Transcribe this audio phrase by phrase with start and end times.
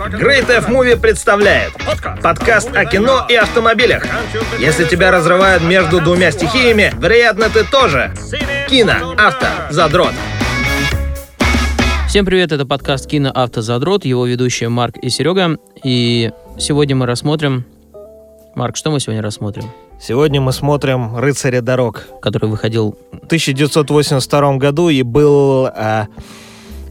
[0.00, 1.74] Great F Movie представляет
[2.22, 4.06] подкаст о кино и автомобилях.
[4.58, 8.10] Если тебя разрывают между двумя стихиями, вероятно, ты тоже.
[8.70, 10.12] Кино, авто, задрот.
[12.08, 15.58] Всем привет, это подкаст «Кино Автозадрот», его ведущие Марк и Серега.
[15.84, 17.66] И сегодня мы рассмотрим...
[18.54, 19.64] Марк, что мы сегодня рассмотрим?
[20.00, 22.96] Сегодня мы смотрим «Рыцаря дорог» Который выходил...
[23.12, 26.06] в 1982 году и был а,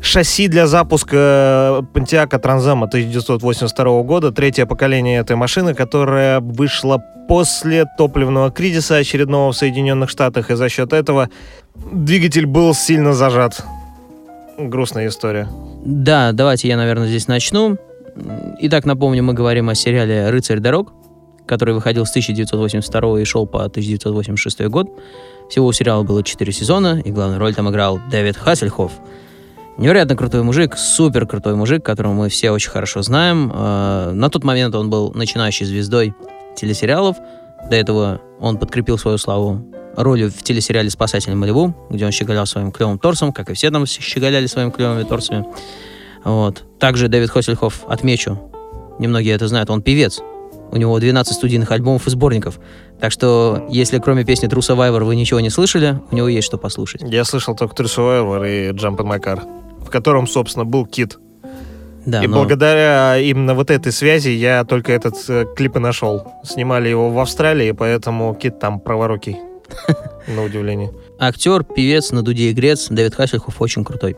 [0.02, 8.52] шасси для запуска Pontiac Транзема 1982 года, третье поколение этой машины, которая вышла после топливного
[8.52, 11.30] кризиса очередного в Соединенных Штатах, и за счет этого
[11.92, 13.64] двигатель был сильно зажат.
[14.58, 15.48] Грустная история.
[15.86, 17.78] Да, давайте я, наверное, здесь начну.
[18.62, 20.92] Итак, напомню, мы говорим о сериале «Рыцарь дорог»,
[21.46, 24.88] который выходил с 1982 и шел по 1986 год.
[25.50, 28.92] Всего у сериала было 4 сезона, и главную роль там играл Дэвид Хассельхофф.
[29.80, 33.50] Невероятно крутой мужик, супер крутой мужик, которого мы все очень хорошо знаем.
[33.56, 36.14] Э, На тот момент он был начинающей звездой
[36.58, 37.16] телесериалов.
[37.70, 42.74] До этого он подкрепил свою славу ролью в телесериале «Спасатель Малибу», где он щеголял своим
[42.74, 45.46] клевым торсом, как и все там щеголяли своими клевыми торсами.
[46.26, 46.64] Вот.
[46.78, 48.38] Также Дэвид Хоссельхофф, отмечу,
[49.00, 50.20] немногие это знают, он певец.
[50.72, 52.60] У него 12 студийных альбомов и сборников.
[53.00, 56.58] Так что, если кроме песни True Survivor вы ничего не слышали, у него есть что
[56.58, 57.02] послушать.
[57.06, 59.42] Я слышал только True Survivor и Jump in My Car,
[59.90, 61.18] в котором, собственно, был Кит.
[62.06, 66.32] Да, и но- благодаря именно вот этой связи я только этот э, клип и нашел.
[66.44, 69.38] Снимали его в Австралии, поэтому Кит там праворукий.
[70.28, 70.92] На удивление.
[71.20, 74.16] Актер, певец, на дуде игрец, Дэвид Хассельхофф очень крутой.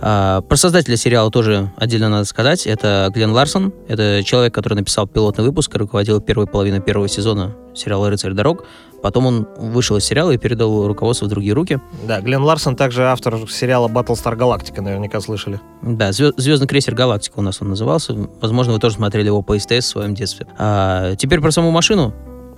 [0.00, 2.66] А, про создателя сериала тоже отдельно надо сказать.
[2.66, 3.72] Это Глен Ларсон.
[3.88, 8.64] Это человек, который написал пилотный выпуск и руководил первой половиной первого сезона сериала «Рыцарь дорог».
[9.02, 11.78] Потом он вышел из сериала и передал руководство в другие руки.
[12.06, 15.60] Да, Глен Ларсон также автор сериала Battlestar Galactica, наверняка слышали.
[15.82, 18.14] Да, «Звё- «Звездный крейсер Галактика» у нас он назывался.
[18.40, 20.46] Возможно, вы тоже смотрели его по СТС в своем детстве.
[20.58, 22.14] А, теперь про саму машину.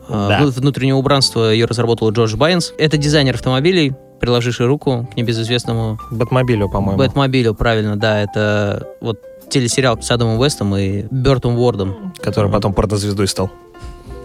[0.09, 0.39] А, Да.
[0.41, 2.73] вну- Внутреннее убранство ее разработал Джордж Баррис.
[2.79, 6.99] Это дизайнер автомобилей, приложивший руку к небезызвестному Бэтмобилю, по-моему.
[6.99, 8.21] Бэтмобилю, правильно, да.
[8.23, 12.13] Это вот телесериал с Адамом Вестом и Бертом Уордом.
[12.21, 13.51] Который потом порнозвездой стал.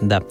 [0.01, 0.21] Да.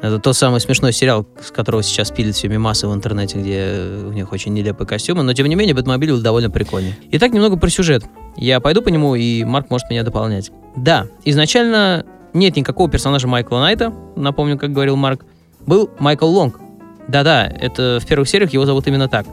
[0.00, 4.12] Это тот самый смешной сериал, с которого сейчас пилят все мемасы в интернете, где у
[4.12, 6.94] них очень нелепые костюмы, но тем не менее Бэтмобиль был довольно прикольный.
[7.10, 8.04] Итак, немного про сюжет.
[8.36, 10.52] Я пойду по нему, и Марк может меня дополнять.
[10.76, 15.24] Да, изначально нет никакого персонажа Майкла Найта, напомню, как говорил Марк.
[15.66, 16.60] Был Майкл Лонг.
[17.08, 19.26] Да-да, это в первых сериях его зовут именно так.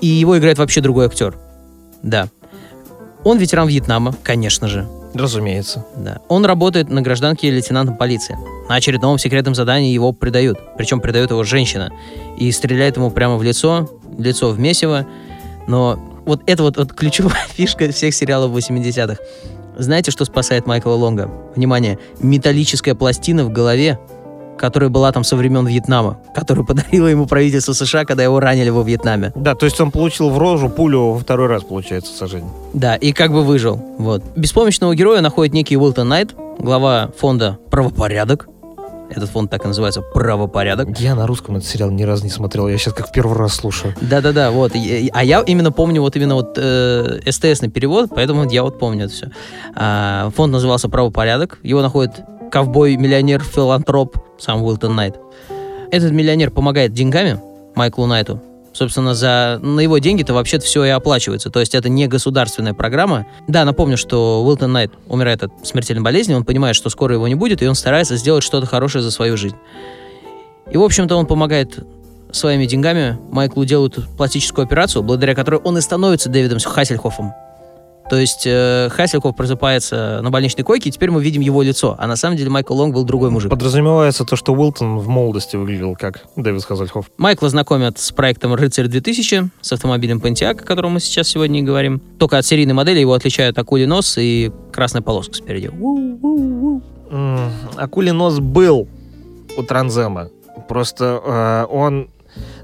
[0.00, 1.36] И его играет вообще другой актер.
[2.02, 2.28] Да.
[3.24, 4.88] Он ветеран Вьетнама, конечно же.
[5.14, 5.84] Разумеется.
[5.96, 6.18] Да.
[6.28, 8.36] Он работает на гражданке лейтенантом полиции.
[8.68, 10.58] На очередном секретном задании его предают.
[10.76, 11.90] Причем предает его женщина.
[12.36, 15.06] И стреляет ему прямо в лицо, лицо в месиво.
[15.66, 19.16] Но вот это вот, вот ключевая фишка всех сериалов 80-х.
[19.78, 21.30] Знаете, что спасает Майкла Лонга?
[21.54, 23.98] Внимание, металлическая пластина в голове,
[24.58, 28.82] которая была там со времен Вьетнама, которую подарило ему правительство США, когда его ранили во
[28.82, 29.32] Вьетнаме.
[29.36, 32.50] Да, то есть он получил в рожу пулю во второй раз, получается, сожжение.
[32.74, 33.80] Да, и как бы выжил.
[33.98, 34.24] Вот.
[34.34, 38.48] Беспомощного героя находит некий Уилтон Найт, глава фонда «Правопорядок».
[39.10, 40.98] Этот фонд так и называется «Правопорядок».
[40.98, 43.54] Я на русском этот сериал ни разу не смотрел, я сейчас как в первый раз
[43.54, 43.94] слушаю.
[44.00, 44.72] Да-да-да, вот.
[44.74, 49.14] А я именно помню вот именно вот э, СТСный перевод, поэтому я вот помню это
[49.14, 49.30] все.
[49.74, 51.58] А, фонд назывался «Правопорядок».
[51.62, 52.20] Его находит
[52.50, 55.16] ковбой-миллионер-филантроп сам Уилтон Найт.
[55.90, 57.40] Этот миллионер помогает деньгами
[57.74, 58.42] Майклу Найту.
[58.78, 61.50] Собственно, за, на его деньги-то вообще-то все и оплачивается.
[61.50, 63.26] То есть это не государственная программа.
[63.48, 67.34] Да, напомню, что Уилтон Найт умирает от смертельной болезни, он понимает, что скоро его не
[67.34, 69.56] будет, и он старается сделать что-то хорошее за свою жизнь.
[70.70, 71.84] И, в общем-то, он помогает
[72.30, 77.32] своими деньгами Майклу делают пластическую операцию, благодаря которой он и становится Дэвидом Хассельхоффом.
[78.08, 81.94] То есть э, Хассельхофф просыпается на больничной койке, и теперь мы видим его лицо.
[81.98, 83.50] А на самом деле Майкл Лонг был другой мужик.
[83.50, 87.10] Подразумевается то, что Уилтон в молодости выглядел как Дэвид Хазельхоф.
[87.18, 91.62] Майкла знакомят с проектом «Рыцарь 2000», с автомобилем Pontiac, о котором мы сейчас сегодня и
[91.62, 92.00] говорим.
[92.18, 95.70] Только от серийной модели его отличают акулий нос и красная полоска спереди.
[97.10, 98.88] М, Акулий нос был
[99.56, 100.30] у Транзема.
[100.68, 102.08] Просто э, он...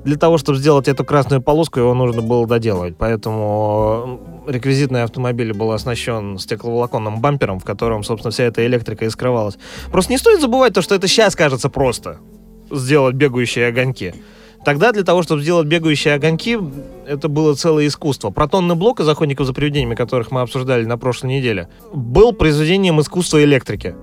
[0.05, 2.96] Для того, чтобы сделать эту красную полоску, его нужно было доделывать.
[2.96, 9.11] Поэтому э, реквизитный автомобиль был оснащен стекловолоконным бампером, в котором, собственно, вся эта электрика и
[9.11, 9.56] скрывалась.
[9.90, 12.19] Просто не стоит забывать то, что это сейчас кажется просто.
[12.70, 14.14] Сделать бегающие огоньки.
[14.64, 16.58] Тогда для того, чтобы сделать бегающие огоньки,
[17.06, 18.31] это было целое искусство.
[18.31, 23.44] Протонный блок из «Охотников за привидениями», которых мы обсуждали на прошлой неделе, был произведением искусства
[23.44, 23.94] электрики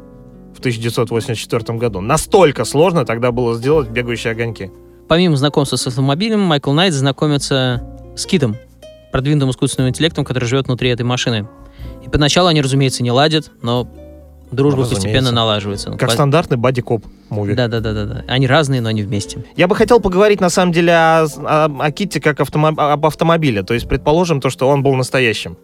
[0.55, 2.01] в 1984 году.
[2.01, 4.71] Настолько сложно тогда было сделать бегающие огоньки.
[5.11, 7.83] Помимо знакомства с автомобилем, Майкл Найт знакомится
[8.15, 8.55] с Китом,
[9.11, 11.49] продвинутым искусственным интеллектом, который живет внутри этой машины.
[12.05, 13.89] И поначалу они, разумеется, не ладят, но
[14.51, 14.95] дружба Разумеется.
[15.09, 15.89] постепенно налаживается.
[15.89, 17.55] Ну, Как по- стандартный бади-коп муви.
[17.55, 18.23] Да, да, да, да, да.
[18.29, 19.43] Они разные, но они вместе.
[19.57, 23.63] Я бы хотел поговорить, на самом деле, о, о, о Китте как автомо- об автомобиле.
[23.63, 25.57] То есть, предположим, то, что он был настоящим.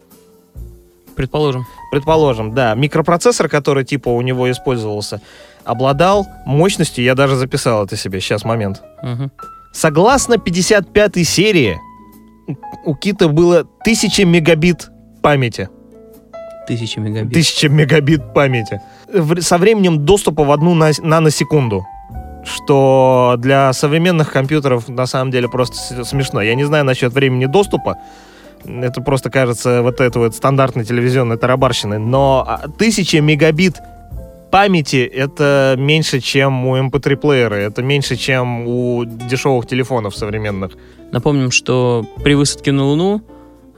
[1.18, 1.66] Предположим.
[1.92, 2.76] Предположим, да.
[2.76, 5.20] Микропроцессор, который, типа, у него использовался,
[5.66, 8.82] обладал мощностью, я даже записал это себе, сейчас, момент.
[9.04, 9.32] Мгм.
[9.74, 11.78] Согласно 55-й серии,
[12.86, 14.90] у Кита было 1000 мегабит
[15.22, 15.70] памяти.
[16.68, 17.32] Тысячи мегабит.
[17.32, 18.82] 1000 мегабит памяти.
[19.40, 21.86] Со временем доступа в одну на- наносекунду.
[22.46, 26.42] Что для современных компьютеров на самом деле просто смешно.
[26.42, 27.98] Я не знаю насчет времени доступа.
[28.66, 32.00] Это просто кажется вот это вот стандартной телевизионной тарабарщиной.
[32.00, 33.78] Но а, 1000 мегабит
[34.52, 37.56] памяти это меньше, чем у MP3-плеера.
[37.56, 40.72] Это меньше, чем у дешевых телефонов современных.
[41.12, 43.22] Напомним, что при высадке на Луну...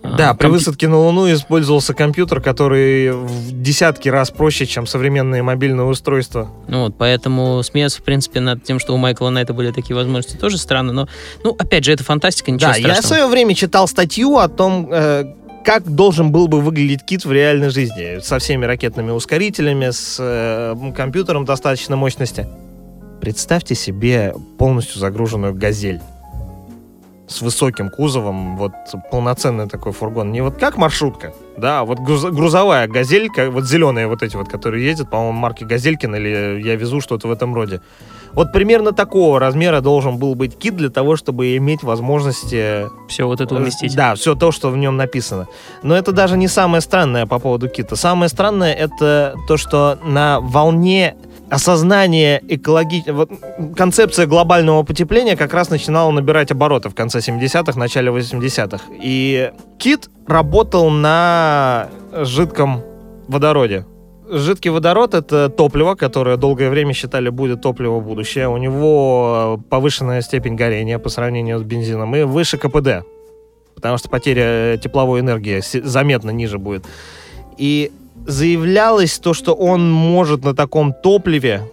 [0.04, 4.88] а, Да, при компью- высадке на Луну использовался компьютер, который в десятки раз проще, чем
[4.88, 6.50] современные мобильные устройства.
[6.68, 10.38] Ну вот, поэтому смеяться, в принципе, над тем, что у Майкла Найта были такие возможности,
[10.38, 10.94] тоже странно.
[10.94, 11.08] Но,
[11.44, 13.08] ну, опять же, это фантастика, ничего да, я в страшного.
[13.08, 15.26] свое время читал статью о том, э,
[15.66, 18.20] как должен был бы выглядеть кит в реальной жизни.
[18.22, 22.48] Со всеми ракетными ускорителями, с э, компьютером достаточной мощности.
[23.22, 26.00] Представьте себе полностью загруженную «Газель».
[27.30, 28.72] С высоким кузовом, вот
[29.12, 30.32] полноценный такой фургон.
[30.32, 34.36] Не вот как маршрутка, да, а вот груз- грузовая «Газель», как- вот зеленые вот эти
[34.36, 37.82] вот, которые ездят, по-моему, марки «Газелькин» или «Я везу» что-то в этом роде.
[38.34, 43.42] Вот примерно такого размера должен был быть кит для того, чтобы иметь возможности Все вот
[43.42, 43.96] это уместить.
[43.96, 45.48] да, все то, что в нем написано.
[45.84, 47.96] Но это даже не самое странное по поводу кита.
[47.96, 51.16] Самое странное это то, что на волне
[51.50, 53.04] осознания экологи...
[53.08, 53.32] вот,
[53.76, 58.84] концепция глобального потепления как раз начинала набирать обороты в конце 70-х, начале 80-х.
[59.02, 62.82] И кит работал на жидком
[63.28, 63.86] водороде.
[64.32, 68.48] Жидкий водород— это топливо, которое долгое время считали будет топливо будущее.
[68.48, 73.06] У него повышенная степень горения по сравнению с бензином и выше КПД,
[73.74, 76.86] потому что потеря тепловой энергии заметно ниже будет.
[77.58, 77.92] И
[78.28, 81.64] заявлялось то, что он может на таком топливе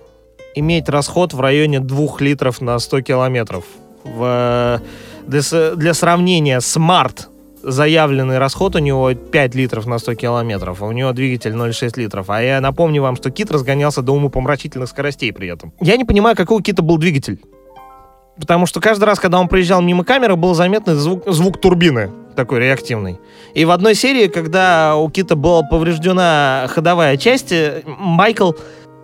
[0.54, 3.64] иметь расход в районе 2 литров на 100 километров.
[4.04, 4.80] В,
[5.26, 7.28] для, с- для сравнения, смарт
[7.62, 12.30] заявленный расход у него 5 литров на 100 километров, а у него двигатель 0,6 литров.
[12.30, 15.72] А я напомню вам, что кит разгонялся до умопомрачительных скоростей при этом.
[15.80, 17.40] Я не понимаю, какой у кита был двигатель.
[18.38, 22.60] Потому что каждый раз, когда он проезжал мимо камеры, был заметный звук, звук турбины такой
[22.60, 23.18] реактивный.
[23.54, 28.52] И в одной серии, когда у Кита была повреждена ходовая часть, э, Майкл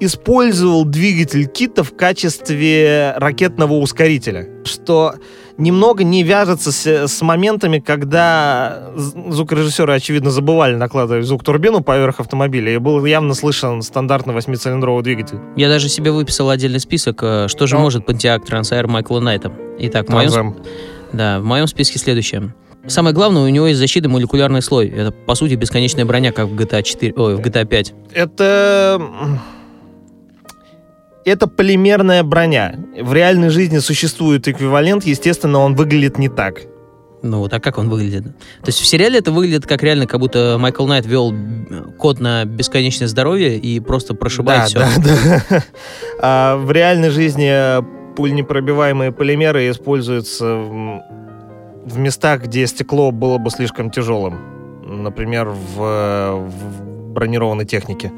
[0.00, 5.14] использовал двигатель Кита в качестве ракетного ускорителя, что
[5.58, 12.78] немного не вяжется с, с моментами, когда звукорежиссеры, очевидно, забывали накладывать звук-турбину поверх автомобиля, и
[12.78, 15.38] был явно слышен стандартный восьмицилиндровый двигатель.
[15.56, 17.82] Я даже себе выписал отдельный список, э, что же Ну.
[17.82, 19.52] может Pontiac Trans Майкла Найта.
[19.78, 20.56] Итак, в моем,
[21.12, 22.52] да, в моем списке следующее.
[22.86, 24.88] Самое главное, у него есть защита молекулярный слой.
[24.88, 27.94] Это, по сути, бесконечная броня, как в GTA 4, ой, в GTA 5.
[28.12, 29.00] Это...
[31.24, 32.74] Это полимерная броня.
[33.00, 36.62] В реальной жизни существует эквивалент, естественно, он выглядит не так.
[37.22, 38.24] Ну вот, а как он выглядит?
[38.24, 41.32] То есть в сериале это выглядит как реально, как будто Майкл Найт вел
[41.96, 44.80] код на бесконечное здоровье и просто прошибает все.
[44.80, 45.64] да, да, да.
[46.20, 50.44] А в реальной жизни пуленепробиваемые полимеры используются
[51.84, 54.38] в, местах, где стекло было бы слишком тяжелым.
[54.84, 58.12] Например, в, в бронированной технике.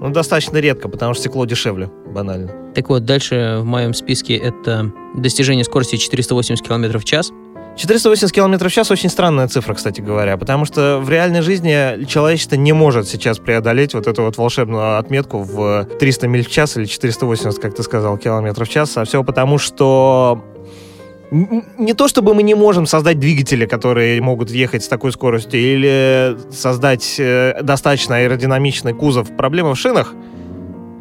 [0.00, 2.50] Ну, достаточно редко, потому что стекло дешевле, банально.
[2.74, 7.32] Так вот, дальше в моем списке это достижение скорости 480 км в час.
[7.76, 12.54] 480 км в час очень странная цифра, кстати говоря, потому что в реальной жизни человечество
[12.54, 16.84] не может сейчас преодолеть вот эту вот волшебную отметку в 300 миль в час или
[16.84, 20.44] 480, как ты сказал, километров в час, а все потому, что
[21.78, 26.36] не то чтобы мы не можем создать двигатели, которые могут ехать с такой скоростью, или
[26.50, 29.36] создать э, достаточно аэродинамичный кузов.
[29.36, 30.14] Проблема в шинах,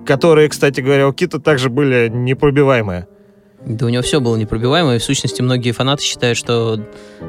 [0.06, 3.08] которые, кстати говоря, у Кита также были непробиваемые.
[3.66, 6.80] Да у него все было непробиваемо, и в сущности многие фанаты считают, что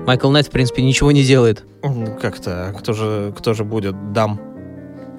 [0.07, 1.65] Майкл Найт, в принципе, ничего не делает.
[1.83, 4.41] Ну, Как-то, кто же, кто же будет дам?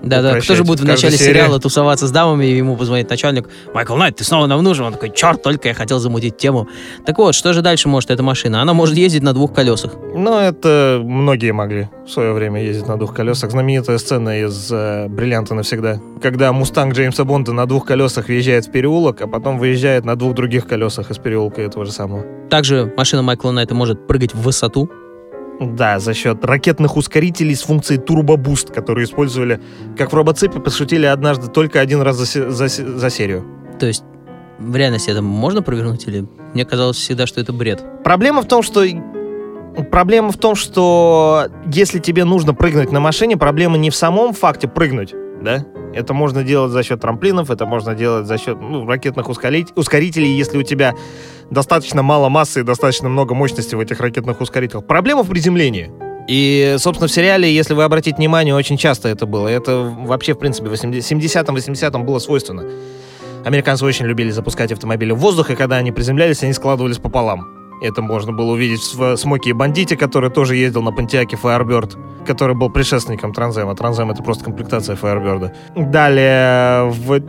[0.03, 1.33] Да-да, кто же будет в начале серии.
[1.33, 4.85] сериала тусоваться с дамами, и ему позвонит начальник, Майкл Найт, ты снова нам нужен?
[4.85, 6.67] Он такой, черт, только я хотел замутить тему.
[7.05, 8.61] Так вот, что же дальше может эта машина?
[8.61, 9.93] Она может ездить на двух колесах.
[10.13, 13.51] Ну, это многие могли в свое время ездить на двух колесах.
[13.51, 15.99] Знаменитая сцена из э, «Бриллианта навсегда».
[16.21, 20.35] Когда «Мустанг» Джеймса Бонда на двух колесах въезжает в переулок, а потом выезжает на двух
[20.35, 22.23] других колесах из переулка этого же самого.
[22.49, 24.89] Также машина Майкла Найта может прыгать в высоту.
[25.59, 29.61] Да, за счет ракетных ускорителей с функцией Turbo Boost, которые использовали,
[29.97, 33.45] как в робоципе, пошутили однажды только один раз за, за за серию.
[33.79, 34.03] То есть
[34.59, 37.83] в реальности это можно провернуть или мне казалось всегда, что это бред?
[38.03, 38.85] Проблема в том, что
[39.91, 44.67] проблема в том, что если тебе нужно прыгнуть на машине, проблема не в самом факте
[44.67, 45.65] прыгнуть, да?
[45.95, 50.57] Это можно делать за счет трамплинов, это можно делать за счет ну, ракетных ускорителей, если
[50.57, 50.93] у тебя
[51.49, 54.85] достаточно мало массы и достаточно много мощности в этих ракетных ускорителях.
[54.85, 55.91] Проблема в приземлении.
[56.27, 59.47] И, собственно, в сериале, если вы обратите внимание, очень часто это было.
[59.47, 62.65] Это вообще, в принципе, в 70-м, 80-м было свойственно.
[63.45, 67.47] Американцы очень любили запускать автомобили в воздух, и когда они приземлялись, они складывались пополам.
[67.81, 72.55] Это можно было увидеть в Смоки и Бандите, который тоже ездил на Пантиаке Firebird, который
[72.55, 73.75] был предшественником Транзема.
[73.75, 75.51] Транзем— это просто комплектация Firebird.
[75.75, 77.19] Далее, в...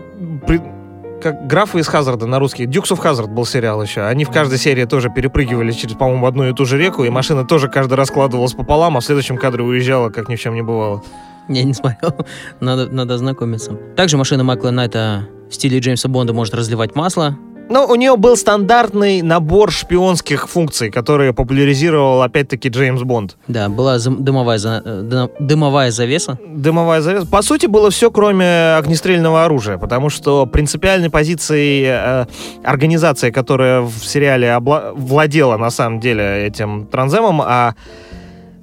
[0.46, 0.76] при-
[1.22, 2.66] как графы из Хазарда на русский.
[2.66, 4.02] Дюкс of Hazard был сериал еще.
[4.02, 7.44] Они в каждой серии тоже перепрыгивали через, по-моему, одну и ту же реку, и машина
[7.44, 10.62] тоже каждый раз складывалась пополам, а в следующем кадре уезжала, как ни в чем не
[10.62, 11.02] бывало.
[11.48, 12.12] Я не смотрел.
[12.60, 13.72] Надо, надо ознакомиться.
[13.96, 17.36] Также машина Майкла Найта в стиле Джеймса Бонда может разливать масло.
[17.68, 23.36] Но у нее был стандартный набор шпионских функций, которые популяризировал опять-таки Джеймс Бонд.
[23.48, 26.38] Да, была дымовая, за- дым- дымовая завеса.
[26.46, 27.26] Дымовая завеса.
[27.26, 32.26] По сути, было все, кроме огнестрельного оружия, потому что принципиальной позицией э,
[32.62, 37.74] организации, которая в сериале обла- владела на самом деле этим транземом, а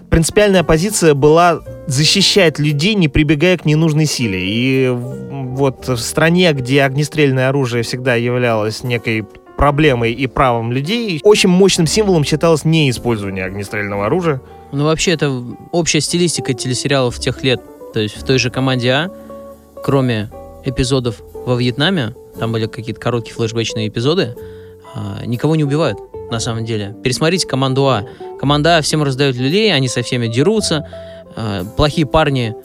[0.10, 4.40] принципиальная позиция была защищать людей, не прибегая к ненужной силе.
[4.44, 9.26] И вот в стране, где огнестрельное оружие всегда являлось некой
[9.58, 14.42] проблемой и правом людей, очень мощным символом считалось неиспользование огнестрельного оружия.
[14.72, 15.32] Ну, вообще, это
[15.72, 17.62] общая стилистика телесериалов тех лет.
[17.94, 19.12] То есть в той же команде А,
[19.84, 20.32] кроме
[20.66, 24.36] эпизодов во Вьетнаме, там были какие-то короткие флешбэчные эпизоды,
[24.96, 26.00] а, никого не убивают,
[26.32, 26.96] на самом деле.
[27.04, 28.06] Пересмотрите команду А.
[28.40, 30.88] Команда А всем раздает людей, они со всеми дерутся,
[31.36, 32.56] а, плохие парни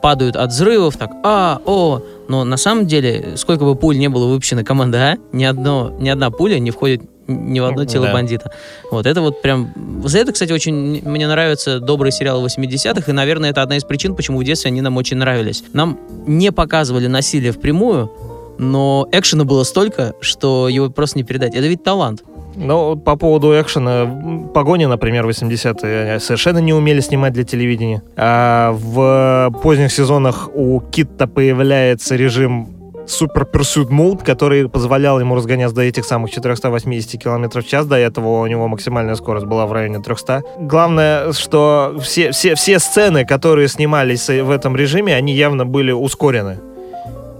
[0.00, 4.26] падают от взрывов, так, а, о, но на самом деле, сколько бы пуль не было
[4.26, 8.12] выпущено команда А, ни, одно, ни одна пуля не входит ни в одно тело Да.
[8.14, 8.52] бандита.
[8.90, 9.72] Вот это вот прям...
[10.04, 14.14] За это, кстати, очень мне нравятся добрые сериалы 80-х, и, наверное, это одна из причин,
[14.16, 15.62] почему в детстве они нам очень нравились.
[15.74, 18.10] Нам не показывали насилие впрямую,
[18.58, 21.54] но экшена было столько, что его просто не передать.
[21.54, 22.22] Это ведь талант.
[22.58, 28.02] Ну, по поводу экшена, погони, например, 80-е они совершенно не умели снимать для телевидения.
[28.16, 32.68] А в поздних сезонах у Китта появляется режим
[33.06, 37.86] Super Pursuit Mode, который позволял ему разгоняться до этих самых 480 км в час.
[37.86, 40.42] До этого у него максимальная скорость была в районе 300.
[40.58, 46.58] Главное, что все, все, все сцены, которые снимались в этом режиме, они явно были ускорены.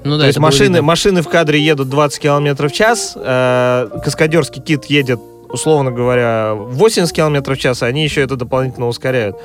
[0.09, 4.63] Ну да, То есть машины, машины в кадре едут 20 км в час, э, каскадерский
[4.63, 9.37] кит едет, условно говоря, 80 км в час, а они еще это дополнительно ускоряют.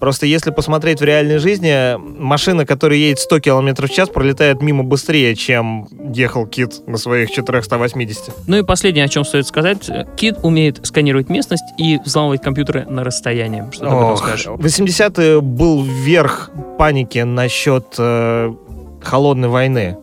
[0.00, 4.82] Просто если посмотреть в реальной жизни, машина, которая едет 100 км в час, пролетает мимо
[4.82, 8.32] быстрее, чем ехал кит на своих 480.
[8.46, 9.90] Ну и последнее, о чем стоит сказать.
[10.16, 13.64] Кит умеет сканировать местность и взламывать компьютеры на расстоянии.
[13.72, 14.46] Что ты об этом Ох, скажешь?
[14.46, 18.54] 80-е был верх паники насчет э,
[19.02, 19.96] холодной войны.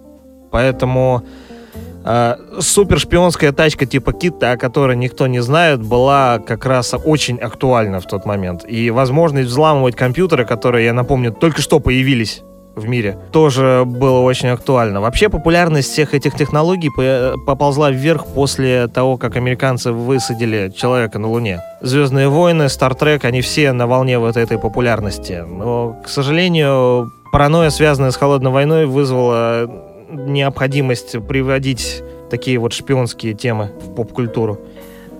[0.51, 1.23] Поэтому
[2.05, 7.99] э, супершпионская тачка типа Кита, о которой никто не знает, была как раз очень актуальна
[7.99, 8.65] в тот момент.
[8.67, 12.43] И возможность взламывать компьютеры, которые, я напомню, только что появились
[12.77, 15.01] в мире, тоже было очень актуально.
[15.01, 21.27] Вообще популярность всех этих технологий по- поползла вверх после того, как американцы высадили человека на
[21.27, 21.59] Луне.
[21.81, 25.43] Звездные войны, Стартрек, они все на волне вот этой популярности.
[25.47, 29.69] Но, к сожалению, паранойя, связанная с холодной войной, вызвала
[30.09, 34.59] необходимость приводить такие вот шпионские темы в поп-культуру.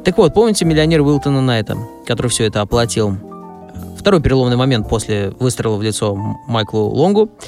[0.04, 3.18] Так вот, помните миллионер Уилтона Найта, который все это оплатил?
[3.98, 6.16] Второй переломный момент после выстрела в лицо
[6.48, 7.30] Майклу Лонгу—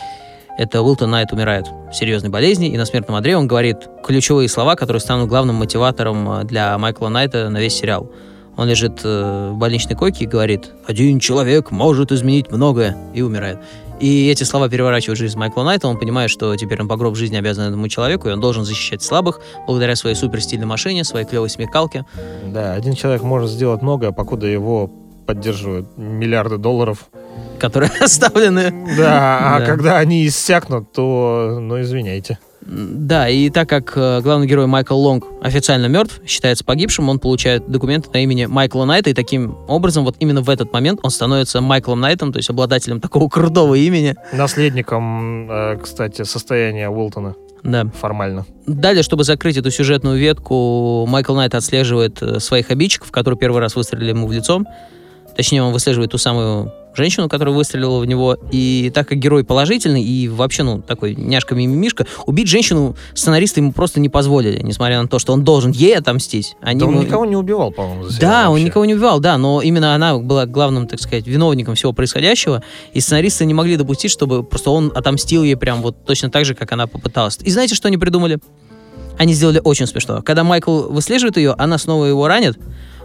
[0.59, 4.75] это Уилтон Найт умирает в серьезной болезни, и на смертном одре он говорит ключевые слова,
[4.75, 8.11] которые станут главным мотиватором э, для Майкла Найта на весь сериал.
[8.57, 13.59] Он лежит э, в больничной койке и говорит «Один человек может изменить многое» и умирает.
[13.99, 17.35] И эти слова переворачивают жизнь Майкла Найта, он понимает, что теперь он по гроб жизни
[17.35, 22.05] обязан этому человеку, и он должен защищать слабых благодаря своей суперстильной машине, своей клевой смекалке.
[22.45, 24.89] Да, один человек может сделать многое, покуда его
[25.25, 27.07] поддерживают миллиарды долларов.
[27.59, 28.71] которые оставлены.
[28.97, 29.65] Да, а Да.
[29.65, 32.39] когда они иссякнут, то, ну, извиняйте.
[32.71, 37.67] Да, и так как э, главный герой Майкл Лонг официально мертв, считается погибшим, он получает
[37.67, 41.61] документы на имени Майкла Найта, и таким образом вот именно в этот момент он становится
[41.61, 44.15] Майклом Найтом, то есть обладателем такого крутого имени.
[44.33, 47.33] Наследником, э, кстати, состояния Уилтона
[47.63, 47.85] Да.
[47.99, 48.45] формально.
[48.67, 53.75] Далее, чтобы закрыть эту сюжетную ветку, Майкл Найт отслеживает э, своих обидчиков, которые первый раз
[53.75, 54.59] выстрелили ему в лицо.
[54.59, 58.37] То Точнее, он выслеживает ту самую женщину, которая выстрелила в него.
[58.51, 63.99] И так как герой положительный и вообще, ну, такой няшка-мимимишка, убить женщину сценаристы ему просто
[63.99, 66.55] не позволили, несмотря на то, что он должен ей отомстить.
[66.61, 68.65] Они Да он ему- никого не убивал, по-моему, за сериал Да, он вообще.
[68.65, 72.61] никого не убивал, да, но именно она была главным, так сказать, виновником всего происходящего,
[72.93, 76.53] и сценаристы не могли допустить, чтобы просто он отомстил ей прям вот точно так же,
[76.53, 77.39] как она попыталась.
[77.43, 78.37] И знаете, что они придумали?
[79.17, 80.21] Они сделали очень смешно.
[80.21, 82.57] Когда Майкл выслеживает ее, она снова его ранит,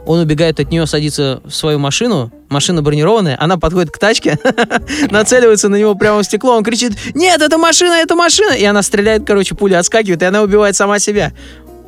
[0.07, 4.39] он убегает от нее, садится в свою машину, машина бронированная, она подходит к тачке,
[5.11, 8.83] нацеливается на него прямо в стекло, он кричит, нет, это машина, это машина, и она
[8.83, 11.33] стреляет, короче, пуля отскакивает, и она убивает сама себя.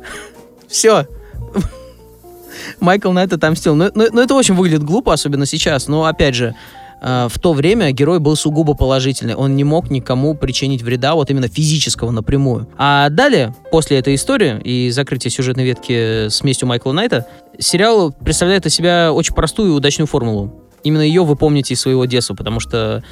[0.67, 1.07] Все.
[2.79, 3.75] Майкл Найт отомстил.
[3.75, 5.87] Но, но- но это очень выглядит глупо, особенно сейчас.
[5.87, 6.55] Но, опять же,
[7.01, 9.35] э, в то время герой был сугубо положительный.
[9.35, 12.67] Он не мог никому причинить вреда, вот именно физического напрямую.
[12.77, 17.27] А далее, после этой истории и закрытия сюжетной ветки с местью Майкла Найта,
[17.59, 20.63] сериал представляет из себя очень простую и удачную формулу.
[20.83, 23.03] Именно ее вы помните из своего детства, потому что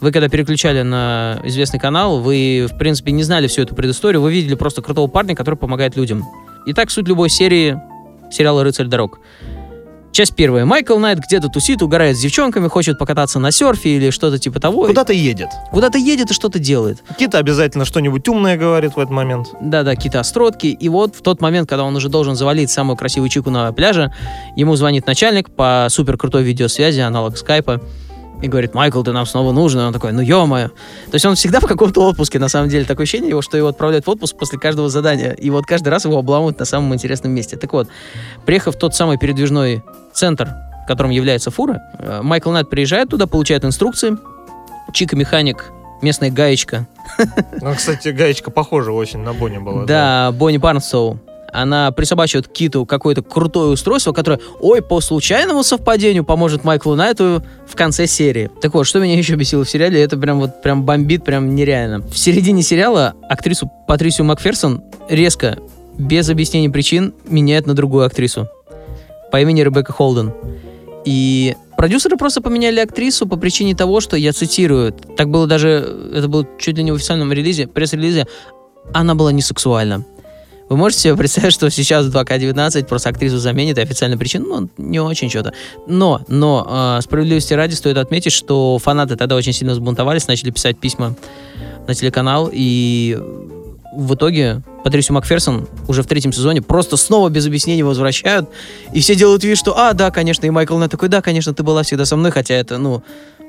[0.00, 4.32] вы когда переключали на известный канал, вы, в принципе, не знали всю эту предысторию, вы
[4.32, 6.24] видели просто крутого парня, который помогает людям.
[6.66, 7.80] Итак, суть любой серии
[8.30, 9.20] сериала «Рыцарь дорог».
[10.12, 10.66] Часть первая.
[10.66, 14.86] Майкл Найт где-то тусит, угорает с девчонками, хочет покататься на серфе или что-то типа того.
[14.86, 15.48] Куда-то едет.
[15.70, 17.02] Куда-то едет и что-то делает.
[17.18, 19.48] Кита обязательно что-нибудь умное говорит в этот момент.
[19.62, 20.66] Да-да, какие-то остротки.
[20.66, 24.12] И вот в тот момент, когда он уже должен завалить самую красивую чику на пляже,
[24.54, 27.80] ему звонит начальник по супер крутой видеосвязи, аналог скайпа,
[28.42, 29.80] и говорит, Майкл, ты нам снова нужен.
[29.80, 30.68] И он такой, ну ё-моё.
[30.68, 32.84] То есть он всегда в каком-то отпуске, на самом деле.
[32.84, 35.32] Такое ощущение, что его отправляют в отпуск после каждого задания.
[35.32, 37.56] И вот каждый раз его обламывают на самом интересном месте.
[37.56, 37.88] Так вот,
[38.44, 39.82] приехав в тот самый передвижной
[40.12, 40.50] центр,
[40.88, 44.16] которым является фура, э, Майкл Найт приезжает туда, получает инструкции.
[44.92, 45.72] Чика-механик,
[46.02, 46.86] местная гаечка,
[47.60, 49.84] Ну, кстати, гаечка похожа очень на Бонни была.
[49.84, 51.18] да, Бонни Барнсоу.
[51.52, 57.76] Она присобачивает Киту какое-то крутое устройство, которое, ой, по случайному совпадению поможет Майклу Найту в
[57.76, 58.50] конце серии.
[58.60, 62.00] Так вот, что меня еще бесило в сериале, это прям вот прям бомбит, прям нереально.
[62.00, 65.58] В середине сериала актрису Патрисию Макферсон резко,
[65.98, 68.48] без объяснения причин, меняет на другую актрису
[69.30, 70.32] по имени Ребекка Холден.
[71.04, 76.28] И продюсеры просто поменяли актрису по причине того, что, я цитирую, так было даже, это
[76.28, 78.26] было чуть ли не в официальном релизе, пресс-релизе,
[78.92, 80.04] она была не сексуальна.
[80.72, 84.68] Вы можете себе представить, что сейчас в 2К19 просто актрису заменит, и официальная причина, ну,
[84.78, 85.52] не очень что-то.
[85.86, 90.78] Но, но, э, справедливости ради, стоит отметить, что фанаты тогда очень сильно взбунтовались, начали писать
[90.78, 91.14] письма
[91.86, 93.18] на телеканал, и
[93.94, 98.48] в итоге Патрисию Макферсон уже в третьем сезоне просто снова без объяснений возвращают,
[98.94, 101.62] и все делают вид, что, а, да, конечно, и Майкл Нэт такой, да, конечно, ты
[101.62, 103.02] была всегда со мной, хотя это, ну,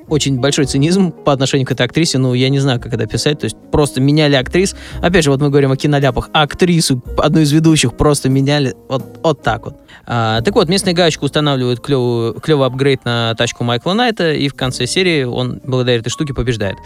[0.08, 3.40] очень большой цинизм по отношению к этой актрисе, ну, я не знаю, как это писать,
[3.40, 7.52] то есть просто меняли актрис, опять же, вот мы говорим о киноляпах, актрису, одну из
[7.52, 9.76] ведущих, просто меняли вот, вот так вот.
[10.06, 14.54] А, так вот, местная гаечка устанавливает клевую, клевый апгрейд на тачку Майкла Найта, и в
[14.54, 16.78] конце серии он благодаря этой штуке побеждает.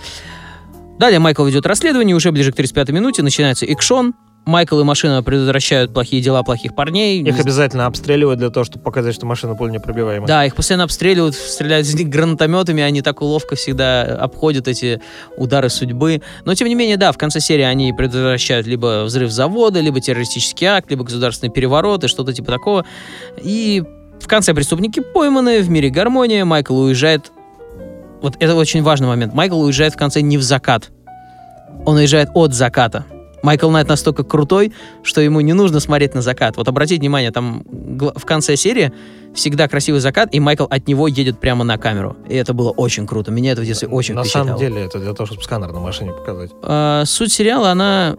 [0.99, 4.15] Далее Майкл ведет расследование, уже ближе к 35-й минуте начинается экшон,
[4.47, 7.21] Майкл и машина предотвращают плохие дела плохих парней.
[7.21, 10.25] Их обязательно обстреливают для того, чтобы показать, что машина пуленепробиваемая.
[10.25, 15.01] Да, их постоянно обстреливают, стреляют из них гранатометами, они так ловко всегда обходят эти
[15.35, 16.21] удары судьбы.
[16.45, 20.67] Но, тем не менее, да, в конце серии они предотвращают либо взрыв завода, либо террористический
[20.67, 22.85] акт, либо государственный переворот и что-то типа такого.
[23.41, 23.83] И
[24.21, 27.33] в конце преступники пойманы, в мире гармония, Майкл уезжает...
[28.21, 29.33] Вот это очень важный момент.
[29.33, 30.89] Майкл уезжает в конце не в закат.
[31.85, 33.05] Он уезжает от заката.
[33.47, 36.57] Майкл Найт настолько крутой, что ему не нужно смотреть на закат.
[36.57, 38.91] Вот обратите внимание, там в конце серии
[39.33, 42.17] всегда красивый закат, и Майкл от него едет прямо на камеру.
[42.27, 43.31] И это было очень круто.
[43.31, 44.57] Меня это в детстве очень На впечатляло.
[44.57, 46.51] самом деле это для того, чтобы сканер на машине показать.
[46.61, 48.17] А, суть сериала, она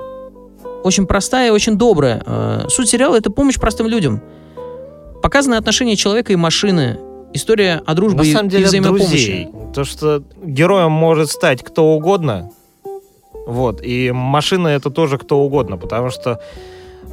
[0.82, 2.22] очень простая и очень добрая.
[2.24, 4.22] А, суть сериала— это помощь простым людям.
[5.22, 6.98] Показаны отношения человека и машины.
[7.34, 9.04] История о дружбе На и, самом и деле от взаимопомощи.
[9.10, 9.48] друзей.
[9.74, 12.50] То, что героем может стать кто угодно.
[13.48, 13.80] Вот.
[13.82, 16.38] И машина это тоже кто угодно, потому что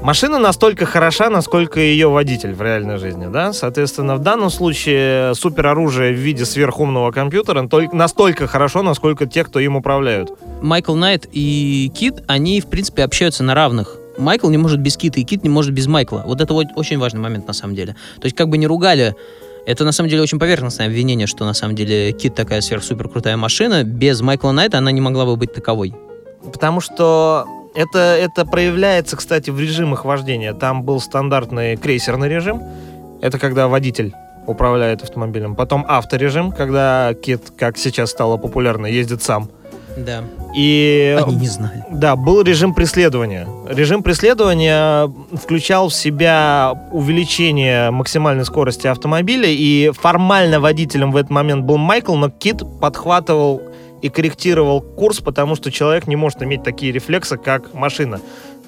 [0.01, 3.53] машина настолько хороша, насколько ее водитель в реальной жизни, да?
[3.53, 9.61] Соответственно, в данном случае супероружие в виде сверхумного компьютера только настолько хорошо, насколько те, кто
[9.61, 10.37] им управляют.
[10.61, 13.95] Майкл Найт и Кит, они, в принципе, общаются на равных.
[14.17, 16.23] Майкл не может без Кита, и Кит не может без Майкла.
[16.25, 17.95] Вот это вот очень важный момент, на самом деле.
[18.19, 19.15] То есть, как бы не ругали,
[19.65, 23.37] это, на самом деле, очень поверхностное обвинение, что, на самом деле, Кит такая сверхсупер крутая
[23.37, 23.85] машина.
[23.85, 25.93] Без Майкла Найта она не могла бы быть таковой.
[26.51, 30.53] Потому что это, это проявляется, кстати, в режимах вождения.
[30.53, 32.61] Там был стандартный крейсерный режим.
[33.21, 34.13] Это когда водитель
[34.47, 35.55] управляет автомобилем.
[35.55, 39.49] Потом авторежим, когда Кит, как сейчас стало популярно, ездит сам.
[39.97, 40.23] Да.
[40.55, 41.83] И Они не знали.
[41.89, 43.47] Да, был режим преследования.
[43.69, 51.63] Режим преследования включал в себя увеличение максимальной скорости автомобиля, и формально водителем в этот момент
[51.65, 53.61] был Майкл, но Кит подхватывал
[54.05, 58.21] и корректировал курс, потому что человек не может иметь такие рефлексы, как машина.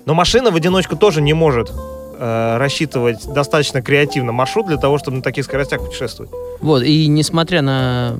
[0.05, 1.71] Но машина в одиночку тоже не может
[2.17, 6.31] э, рассчитывать достаточно креативно маршрут для того, чтобы на таких скоростях путешествовать.
[6.59, 8.19] Вот, и несмотря на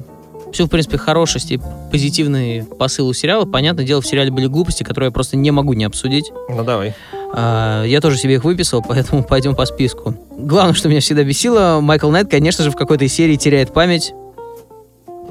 [0.54, 1.60] всю, в принципе, хорошесть и
[1.92, 5.74] позитивный посыл у сериала, понятное дело, в сериале были глупости, которые я просто не могу
[5.74, 6.32] не обсудить.
[6.50, 6.94] Ну давай.
[7.34, 10.14] А, я тоже себе их выписал, поэтому пойдем по списку.
[10.38, 14.14] Главное, что меня всегда бесило, Майкл Найт, конечно же, в какой-то серии теряет память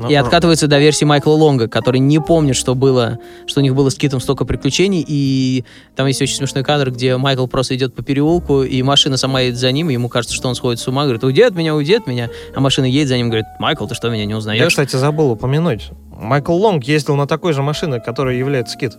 [0.09, 3.89] и откатывается до версии Майкла Лонга, который не помнит, что было, что у них было
[3.91, 8.03] с Китом столько приключений, и там есть очень смешной кадр, где Майкл просто идет по
[8.03, 11.05] переулку, и машина сама едет за ним, и ему кажется, что он сходит с ума,
[11.05, 13.95] говорит, уйди от меня, уйди от меня, а машина едет за ним, говорит, Майкл, ты
[13.95, 14.69] что, меня не Я, узнаешь?
[14.69, 15.91] кстати, забыл упомянуть.
[16.11, 18.97] Майкл Лонг ездил на такой же машине, которая является Кит.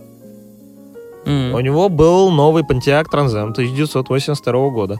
[1.26, 1.54] М.
[1.54, 4.98] У него был новый Pontiac Trans Am 1982 года.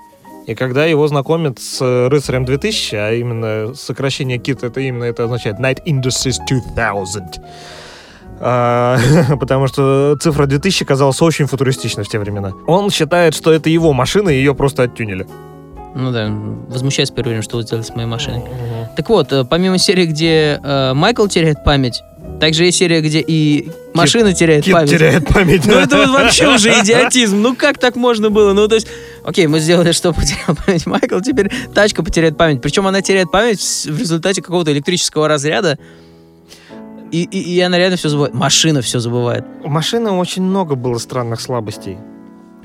[0.49, 5.25] И когда его знакомят с э, рыцарем 2000, а именно сокращение KIT, это именно это
[5.25, 7.43] означает Night Industries 2000.
[8.41, 8.99] А,
[9.41, 12.55] потому что цифра 2000 казалась очень футуристичной в те времена.
[12.67, 15.27] Он считает, что это его машина, и ее просто оттюнили.
[15.95, 16.31] Ну да,
[16.69, 18.43] возмущается первое время, что вы сделали с моей машиной.
[18.97, 22.03] Так вот, э, помимо серии, где э, Майкл теряет память,
[22.41, 23.71] также есть серия, где и
[24.03, 24.91] машина теряет Кит память.
[24.91, 25.67] теряет память.
[25.67, 27.41] Ну это вот вообще уже идиотизм.
[27.41, 28.53] Ну как так можно было?
[28.53, 28.89] Ну то есть,
[29.25, 32.63] окей, мы сделали, что потерял память Майкл, теперь тачка потеряет память.
[32.63, 35.79] Причем она теряет память в результате какого-то электрического разряда.
[37.11, 38.35] И, и, и она реально все забывает.
[38.35, 39.45] Машина все забывает.
[39.65, 41.97] У машины очень много было странных слабостей.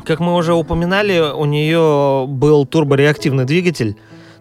[0.06, 3.96] Как мы уже упоминали, у нее был турбореактивный двигатель,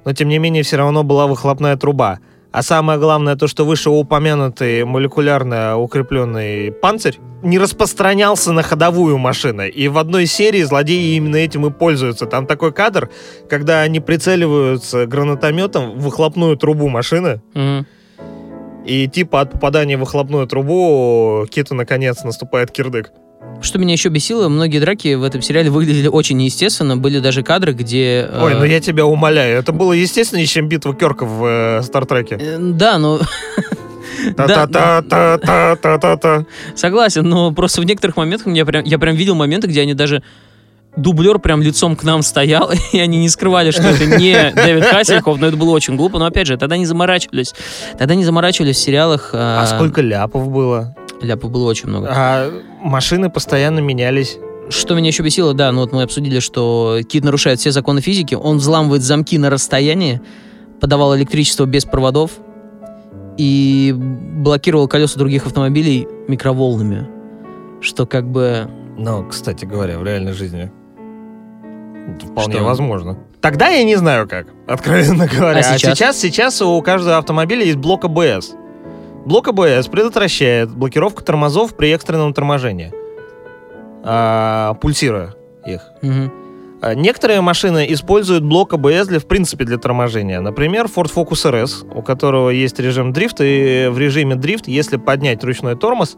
[0.04, 2.18] но тем не менее все равно была выхлопная труба.
[2.52, 9.64] А самое главное, то, что вышеупомянутый молекулярно укрепленный панцирь не распространялся на ходовую машину.
[9.66, 12.26] И в одной серии злодеи именно этим и пользуются.
[12.26, 13.08] Там такой кадр,
[13.48, 17.86] когда они прицеливаются гранатометом в выхлопную трубу машины, Мгм.
[18.84, 23.12] и типа от попадания в выхлопную трубу Киту наконец наступает кирдык.
[23.60, 26.96] Что меня еще бесило, многие драки в этом сериале выглядели очень неестественно.
[26.96, 28.26] Были даже кадры, где...
[28.28, 31.44] э, Ой, ну я тебя умоляю, это было естественнее, чем битва Керка в
[31.78, 32.38] э, Стартреке.
[32.40, 33.20] э, Да, ну,
[34.36, 36.44] да, Та-та-та-та-та-та-та.
[36.74, 40.22] согласен, но просто в некоторых моментах я прям, я прям видел моменты, где они даже
[40.96, 45.38] дублер прям лицом к нам стоял, и они не скрывали, что это не Дэвид Хассельхоф,
[45.38, 46.18] но это было очень глупо.
[46.18, 47.54] Но опять же, тогда не заморачивались.
[47.98, 49.30] Тогда не заморачивались в сериалах.
[49.32, 50.94] А сколько ляпов было?
[51.26, 52.08] Ляпов было очень много.
[52.10, 54.38] А машины постоянно менялись.
[54.68, 58.34] Что меня еще бесило, да, ну вот мы обсудили, что Кит нарушает все законы физики,
[58.34, 60.20] он взламывает замки на расстоянии,
[60.80, 62.32] подавал электричество без проводов
[63.36, 67.08] и блокировал колеса других автомобилей микроволнами.
[67.80, 68.68] Что как бы...
[68.96, 70.70] Ну, кстати говоря, в реальной жизни
[72.20, 72.64] вполне Что?
[72.64, 73.18] возможно.
[73.40, 75.58] Тогда я не знаю как, откровенно говоря.
[75.58, 75.96] А сейчас?
[75.96, 78.54] сейчас, сейчас у каждого автомобиля есть блок АБС.
[79.24, 82.92] Блок АБС предотвращает блокировку тормозов при экстренном торможении,
[84.04, 85.82] а, пульсируя их.
[86.80, 90.40] А, Некоторые машины используют блок АБС для, в принципе, для торможения.
[90.40, 95.44] Например, Ford Focus RS, у которого есть режим дрифт, и в режиме дрифт, если поднять
[95.44, 96.16] ручной тормоз,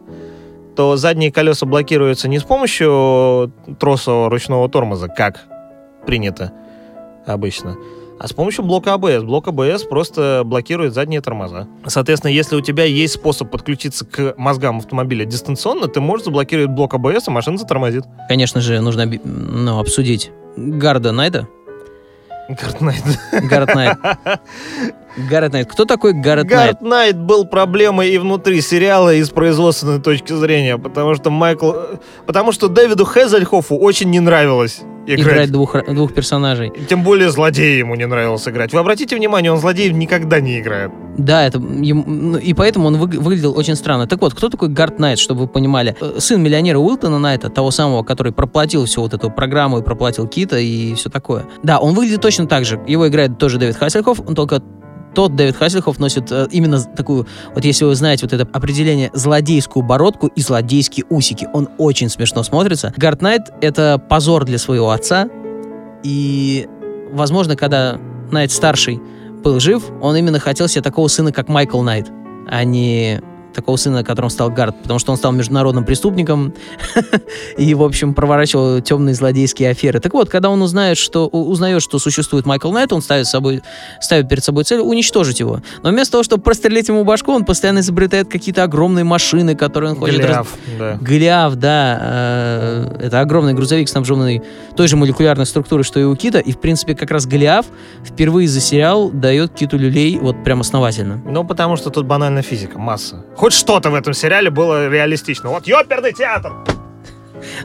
[0.75, 5.41] то задние колеса блокируются не с помощью троса ручного тормоза, как
[6.07, 6.51] принято
[7.27, 7.75] обычно,
[8.19, 9.23] а с помощью блока АБС.
[9.23, 11.67] Блок АБС просто блокирует задние тормоза.
[11.85, 16.93] Соответственно, если у тебя есть способ подключиться к мозгам автомобиля дистанционно, ты можешь заблокировать блок
[16.93, 18.05] АБС, и машина затормозит.
[18.27, 21.47] Конечно же, нужно ну, обсудить Гарта Найта.
[22.47, 23.03] Гарт Найт.
[23.49, 23.97] Гарт Найт.
[25.17, 25.69] Гарт Найт.
[25.71, 26.49] Кто такой Гард Найт?
[26.49, 31.71] Гард Найт был проблемой и внутри сериала, и с производственной точки зрения, потому что Майкл...
[32.25, 35.21] Потому что Дэвиду Хезельхофу очень не нравилось играть.
[35.33, 36.73] Играть двух, двух персонажей.
[36.89, 38.73] Тем более злодея ему не нравилось играть.
[38.73, 40.91] Вы обратите внимание, он злодеев никогда не играет.
[41.17, 44.07] Да, это ему- ну, и поэтому он выгля- выглядел очень странно.
[44.07, 45.95] Так вот, кто такой Гард Найт, чтобы вы понимали?
[46.01, 50.27] Э, Сын миллионера Уилтона Найта, того самого, который проплатил всю вот эту программу и проплатил
[50.27, 51.45] Кита и все такое.
[51.63, 52.81] Да, он выглядит точно так же.
[52.87, 54.61] Его играет тоже Дэвид Хассельхоф, он только
[55.15, 59.83] тот Дэвид Хассельхоф носит э, именно такую, вот если вы знаете вот это определение, злодейскую
[59.83, 61.47] бородку и злодейские усики.
[61.53, 62.93] Он очень смешно смотрится.
[62.97, 65.27] Гард Найт— это позор для своего отца,
[66.03, 66.67] и,
[67.11, 67.97] возможно, когда
[68.31, 69.01] Найт старший
[69.43, 72.07] был жив, он именно хотел себе такого сына, как Майкл Найт,
[72.47, 73.21] а не
[73.55, 76.53] такого сына, которым стал Гард, потому что он стал международным преступником
[77.57, 79.99] и, в общем, проворачивал темные злодейские аферы.
[79.99, 83.61] Так вот, когда он узнает, что, узнает, что существует Майкл Найт, он ставит, собой,
[84.01, 85.61] ставит перед собой цель уничтожить его.
[85.83, 89.97] Но вместо того, чтобы прострелить ему башку, он постоянно изобретает какие-то огромные машины, которые он
[89.97, 90.19] хочет...
[90.19, 90.47] раз- Голиаф,
[90.79, 90.97] да.
[91.01, 94.41] Голиаф, да, э, это огромный грузовик, снабженный
[94.75, 97.65] той же молекулярной структурой, что и у Кита, и, в принципе, как раз Голиаф
[98.03, 101.21] впервые за сериал дает Киту люлей вот прям основательно.
[101.25, 103.23] Ну, потому что тут банальная физика, масса.
[103.45, 105.51] Хоть что-то в этом сериале было реалистично.
[105.51, 106.51] Вот ёперный театр!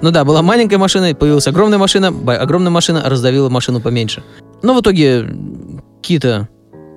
[0.02, 4.22] Ну да, была маленькая машина, появилась огромная машина, огромная машина раздавила машину поменьше.
[4.62, 5.26] Но в итоге
[6.02, 6.50] Кита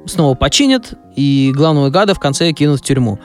[0.05, 3.21] снова починят, и главного гада в конце кинут в тюрьму.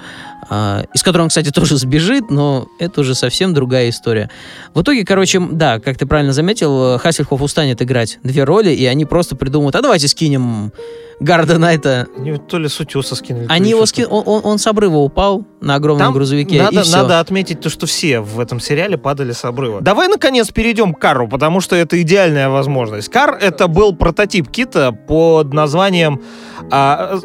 [0.51, 4.31] А, из которой он, кстати, тоже сбежит, но это уже совсем другая история.
[4.75, 8.87] В итоге, короче, да, как ты правильно заметил, э, Хассельхоф устанет играть две роли, и
[8.87, 10.73] они просто придумают, а давайте скинем
[11.21, 12.07] Гарда Найта.
[12.17, 13.47] Они вот то ли с утеса скинули.
[13.49, 14.05] Они его ски...
[14.09, 16.97] он, он- он с обрыва упал на огромном Там грузовике, надо, и все.
[16.97, 19.81] надо отметить то, что все в этом сериале падали с обрыва.
[19.81, 23.09] Давай, наконец, перейдем к Кару, потому что это идеальная возможность.
[23.11, 26.23] Кар— это был прототип Кита под названием...
[26.71, 27.19] а,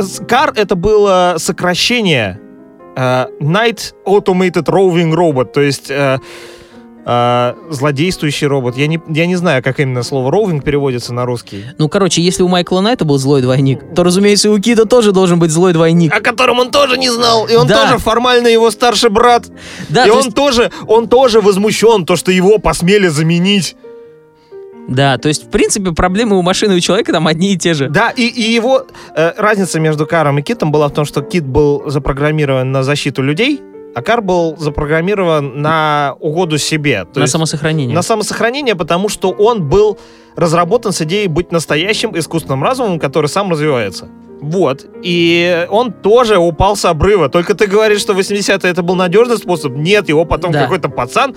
[0.00, 2.40] с- Кар— это было сокращение
[3.40, 5.90] Night Automated Roving Robot, то есть...
[5.90, 6.18] а,
[7.10, 8.76] а, злодействующий робот.
[8.76, 11.64] Я не, я не знаю, как именно слово ровинг переводится на русский.
[11.78, 15.12] Ну, короче, если у Майкла Найта был злой двойник, то, разумеется, и у Кита тоже
[15.12, 16.12] должен быть злой двойник.
[16.14, 17.46] О котором он тоже не знал.
[17.46, 17.84] И он Да.
[17.86, 19.46] тоже формально его старший брат.
[19.88, 23.74] Да, и то он есть- тоже, он тоже возмущен, то, что его посмели заменить.
[24.88, 27.74] Да, то есть, в принципе, проблемы у машины и у человека там одни и те
[27.74, 27.88] же.
[27.88, 31.44] Да, и, и его э, разница между Каром и Китом была в том, что Кит
[31.44, 33.60] был запрограммирован на защиту людей,
[33.94, 37.04] а Кар был запрограммирован на угоду себе.
[37.04, 37.94] То на есть самосохранение.
[37.94, 39.98] на самосохранение, потому что он был
[40.36, 44.08] разработан с идеей быть настоящим искусственным разумом, который сам развивается.
[44.40, 44.86] Вот.
[45.02, 47.28] И он тоже упал с обрыва.
[47.28, 49.72] Только ты говоришь, что 80-е это был надежный способ.
[49.72, 50.62] Нет, его потом Да.
[50.62, 51.34] какой-то пацан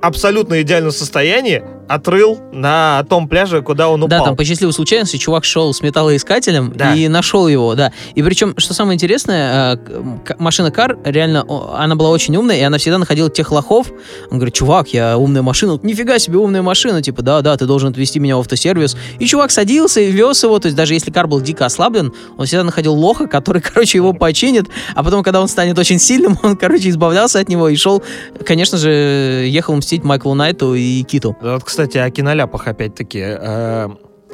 [0.00, 4.18] абсолютно идеальном состоянии отрыл на том пляже, куда он упал.
[4.20, 6.94] Да, там по счастливой случайности чувак шел с металлоискателем Да.
[6.94, 7.92] и нашел его, да.
[8.14, 12.78] И причем, что самое интересное, э, машина Кар реально, она была очень умная, и она
[12.78, 13.90] всегда находила тех лохов.
[14.30, 15.80] Он говорит, чувак, я умная машина.
[15.82, 17.02] Нифига себе умная машина.
[17.02, 18.96] Типа, да, да, ты должен отвезти меня в автосервис.
[19.18, 20.60] И чувак садился и вез его.
[20.60, 24.12] То есть даже если Кар был дико ослаблен, он всегда находил лоха, который, короче, его
[24.12, 24.68] починит.
[24.94, 28.00] А потом, когда он станет очень сильным, он, короче, избавлялся от него и шел,
[28.46, 31.36] конечно же, ехал мстить Майклу Найту и Киту.
[31.40, 33.20] Вот, кстати, о киноляпах опять-таки.
[33.22, 33.88] Э,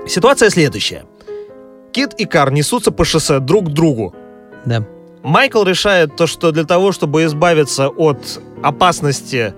[0.06, 1.04] Ситуация следующая.
[1.92, 4.14] Кит и Кар несутся по шоссе друг к другу.
[4.64, 4.84] Да.
[5.22, 9.54] Майкл решает то, что для того, чтобы избавиться от опасности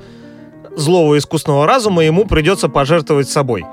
[0.74, 3.66] злого искусственного разума, ему придется пожертвовать собой.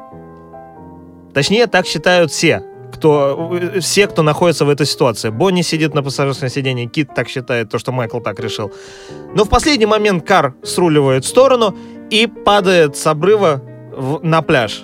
[1.33, 5.29] Точнее, так считают все, кто, э, все, кто находится в этой ситуации.
[5.29, 8.73] Бонни сидит на пассажирском сиденье, Кит так считает, то, что Майкл так решил.
[9.33, 11.75] Но в последний момент Кар сруливает в сторону
[12.09, 13.61] и падает с обрыва
[13.95, 14.83] в- на пляж.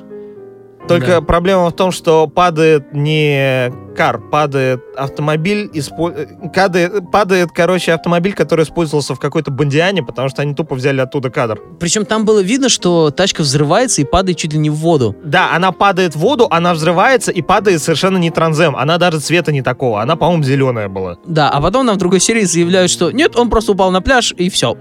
[0.88, 1.21] Только Да.
[1.21, 8.63] проблема в том, что падает не кар, падает автомобиль, испо- падает, падает, короче, автомобиль, который
[8.65, 11.62] использовался в какой-то бандиане, потому что они тупо взяли оттуда кадр.
[11.79, 15.15] Причем там было видно, что тачка взрывается и падает чуть ли не в воду.
[15.23, 18.75] Да, она падает в воду, она взрывается и падает совершенно не транзем.
[18.75, 20.01] Она даже цвета не такого.
[20.01, 21.17] Она, по-моему, зеленая была.
[21.27, 24.34] Да, а потом нам в другой серии заявляют, что нет, он просто упал на пляж
[24.36, 24.75] и все.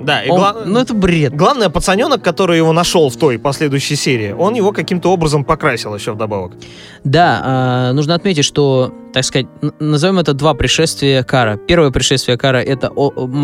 [0.00, 1.34] Да, и Он- гла- Ну это бред.
[1.34, 6.12] Главное, пацаненок, который его нашел в той последующей серии, он его каким-то образом покрасил еще
[6.12, 6.52] вдобавок.
[7.04, 9.46] Да, а, нужно отметить, что, так сказать,
[9.78, 11.56] назовем это два пришествия Кара.
[11.56, 12.90] Первое пришествие Кара это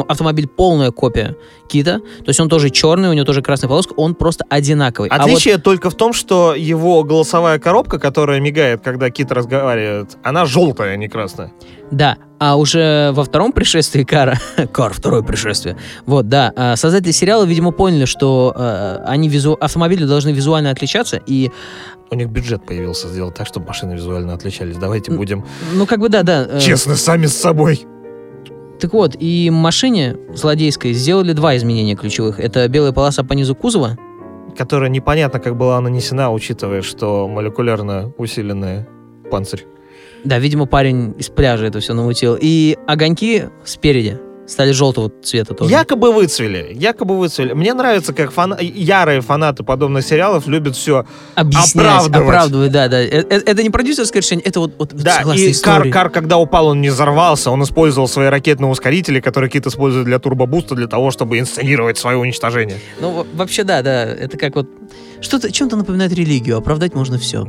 [0.09, 1.37] автомобиль полная копия
[1.69, 5.09] Кита, то есть он тоже черный, у него тоже красная полоска, он просто одинаковый.
[5.11, 10.19] А вот- Отличие только в том, что его голосовая коробка, которая мигает, когда Кит разговаривает,
[10.25, 11.53] она желтая, а не красная.
[11.93, 14.39] Да, а уже во втором пришествии Кара,
[14.73, 19.59] Кар, второе пришествие, вот, да, а, создатели сериала, видимо, поняли, что э, они визу...
[19.61, 21.51] автомобили должны визуально отличаться, и,
[22.11, 24.77] У них бюджет появился сделать так, чтобы машины визуально отличались.
[24.77, 25.45] Давайте будем
[25.75, 26.47] ну, как бы, да, да.
[26.51, 27.87] э, честны сами с собой.
[28.81, 32.41] Так вот, и машине злодейской сделали два изменения ключевых.
[32.41, 33.97] Это белая полоса по низу кузова,
[34.57, 38.89] Которая непонятно, как была нанесена, учитывая, что молекулярно усиленная
[39.31, 39.67] панцирь.
[40.25, 42.37] Да, видимо, парень из пляжа это все намутил.
[42.41, 44.19] И огоньки спереди
[44.51, 45.71] стали желтого цвета тоже.
[45.71, 47.53] Якобы выцвели, якобы выцвели.
[47.53, 51.07] Мне нравится, как фана- ярые фанаты подобных сериалов любят все.
[51.35, 52.29] Объяснять, оправдывать.
[52.29, 53.01] оправдывать, да, да.
[53.01, 55.89] Э- э- Это не продюсерское решение, это вот, вот Да, и Кар.
[55.91, 60.19] Кар, когда упал, он не взорвался, он использовал свои ракетные ускорители, которые Кит использует для
[60.19, 62.79] турбобуста, для того, чтобы инсценировать свое уничтожение.
[63.01, 64.05] Ну, во- вообще, да, да.
[64.05, 64.69] Это как вот...
[65.21, 67.47] Что-то, чем-то напоминает религию, оправдать можно все.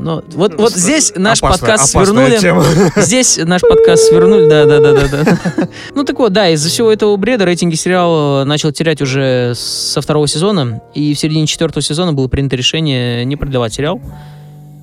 [0.00, 2.38] Но вот, вот здесь наш Опасная- подкаст опасная свернули.
[2.40, 2.64] тема.
[2.96, 5.68] Здесь наш подкаст свернули, да, да, да, да, да.
[5.94, 10.26] Ну так вот, да, из-за всего этого бреда рейтинги сериала начал терять уже со второго
[10.26, 14.00] сезона, и в середине четвертого сезона было принято решение не продлевать сериал.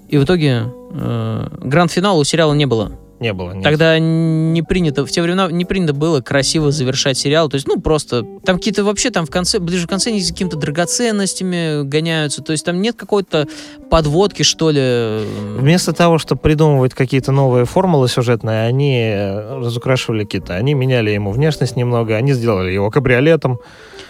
[0.10, 2.91] И в итоге э, гранд-финала у сериала не было.
[3.19, 3.63] Не было, нет.
[3.63, 7.49] Тогда не принято, в те времена не принято было красиво завершать сериал.
[7.49, 10.32] То есть, ну, просто там какие-то вообще там в конце, ближе к концу они с
[10.32, 12.43] какими-то драгоценностями гоняются.
[12.43, 13.47] То есть там нет какой-то
[13.89, 15.25] подводки, что ли.
[15.58, 20.56] Вместо того, чтобы придумывать какие-то новые формулы сюжетные, они э, разукрашивали кита.
[20.56, 23.60] Они меняли ему внешность немного, они сделали его кабриолетом.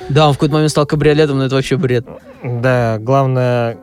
[0.09, 2.05] Да, он в какой-то момент стал кабриолетом, но это вообще бред.
[2.43, 3.77] Да, главное,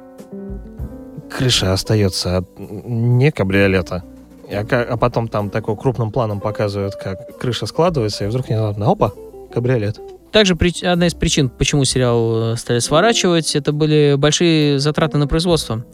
[1.30, 4.04] крыша остается от не кабриолета.
[4.50, 9.12] А, а потом там такой крупным планом показывают, как крыша складывается, и вдруг внезапно, опа,
[9.52, 10.00] кабриолет.
[10.32, 15.84] Также одна из причин, почему сериал э, стали сворачивать, это были большие затраты на производство.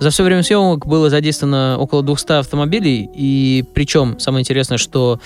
[0.00, 5.20] За все время съемок было задействовано около 200 автомобилей, и причем самое интересное, что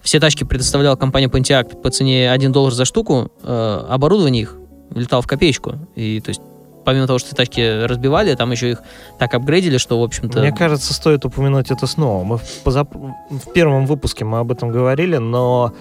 [0.00, 4.56] все тачки предоставляла компания Pontiac по цене 1 доллар за штуку, э, оборудование их
[4.94, 5.74] летало в копеечку.
[5.94, 6.40] И то есть
[6.84, 8.82] помимо того, что тачки разбивали, там еще их
[9.18, 10.40] так апгрейдили, что, в общем-то...
[10.40, 12.24] Мне кажется, стоит упомянуть это снова.
[12.24, 15.72] Мы в, позап- в первом выпуске мы об этом говорили, но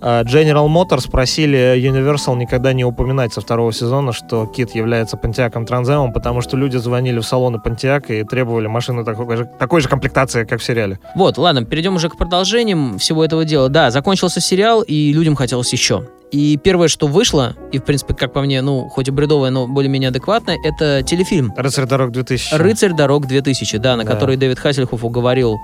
[0.00, 6.12] General Motors просили Universal никогда не упоминать со второго сезона, что Кит является Pontiac Транземом,
[6.12, 10.44] потому что люди звонили в салоны Pontiac и требовали машины такой же, такой же комплектации,
[10.44, 10.98] как в сериале.
[11.14, 13.68] Вот, ладно, перейдем уже к продолжениям всего этого дела.
[13.68, 16.06] Да, закончился сериал, и людям хотелось еще.
[16.32, 19.68] И первое, что вышло, и, в принципе, как по мне, ну, хоть и бредовое, но
[19.68, 22.54] более-менее адекватное, это телефильм Рыцарь дорог 2000.
[22.56, 24.10] «Рыцарь дорог 2000», да, на Да.
[24.10, 25.58] который Дэвид Хассельхоф уговорил а,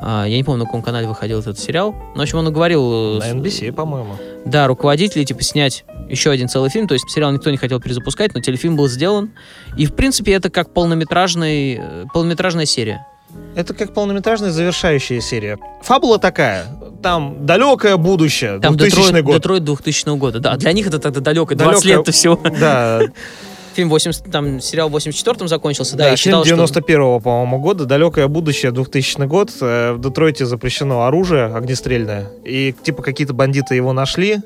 [0.00, 1.94] я не помню, на каком канале выходил этот сериал.
[2.14, 3.18] Но, в общем, он уговорил...
[3.18, 4.16] На э, NBC, по-моему.
[4.44, 6.86] Да, руководителей, типа, снять еще один целый фильм.
[6.86, 9.32] То есть сериал никто не хотел перезапускать, но телефильм был сделан.
[9.76, 13.06] И, в принципе, это как полнометражный, э, полнометражная серия.
[13.54, 15.58] Это как полнометражная завершающая серия.
[15.82, 16.66] Фабула такая.
[17.02, 19.34] Там далекое будущее, Там 2000 Детройт, год.
[19.34, 20.40] Детройт 2000 года.
[20.40, 22.04] Да, для них это тогда далеко, 20 Далеко.
[22.04, 22.40] лет всего.
[22.60, 23.00] Да,
[23.76, 26.54] Фильм 80, там сериал в 84-м закончился, да, да, и фильм считал, что...
[26.54, 29.52] 91 по-моему, года, далекое будущее, 2000 год.
[29.60, 32.30] Э, В Детройте запрещено оружие огнестрельное.
[32.42, 34.38] И типа какие-то бандиты его нашли.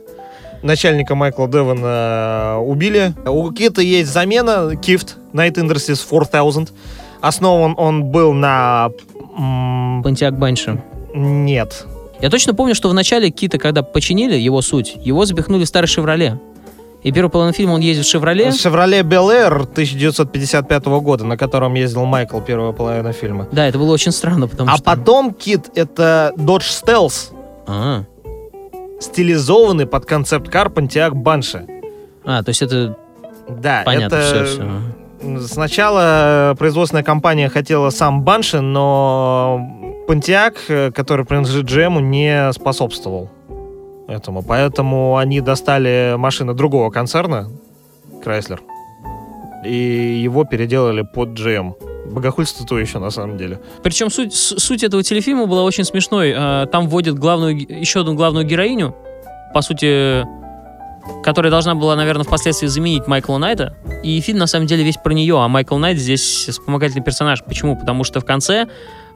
[0.64, 3.14] Начальника Майкла Девона э, убили.
[3.25, 6.73] У Кита есть замена, Кифт, Night Industries 4000.
[7.21, 8.90] Основан он был на...
[10.03, 10.83] Понтиак Банши.
[11.14, 11.87] Нет.
[12.21, 15.87] Я точно помню, что в начале Кита, когда починили его суть, его запихнули в старый
[15.87, 16.40] «Шевроле».
[17.03, 18.53] И первый половину фильма он ездит в «Шевроле».
[18.53, 23.49] Шевроле Бел Эйр 1955 года, на котором ездил Майкл первая половина фильма.
[23.53, 24.85] Да, это было очень странно, потому А что...
[24.85, 27.33] потом Кит это Dodge Stealth,
[27.67, 28.05] А,
[29.01, 31.67] стилизованный под концепт-кар Pontiac Banshee.
[32.25, 32.97] а, то есть это
[33.49, 34.45] Да, понятно, это...
[34.45, 35.47] все, все.
[35.47, 39.61] Сначала производственная компания хотела сам Банши, но
[40.09, 43.31] Pontiac, э, который принадлежит GM, не способствовал
[44.11, 44.42] этому.
[44.42, 47.49] Поэтому они достали машины другого концерна,
[48.25, 48.61] Chrysler,
[49.64, 51.75] и его переделали под GM.
[52.11, 53.61] Богохульство то еще, на самом деле.
[53.83, 56.35] Причем суть, суть этого телефильма была очень смешной.
[56.37, 58.96] А, Там вводят главную, еще одну главную героиню,
[59.55, 60.27] по сути,
[61.23, 63.77] которая должна была, наверное, впоследствии заменить Майкла Найта.
[64.03, 67.44] И фильм, на самом деле, весь про нее, а Майкл Найт здесь вспомогательный персонаж.
[67.44, 67.77] Почему?
[67.77, 68.66] Потому что в конце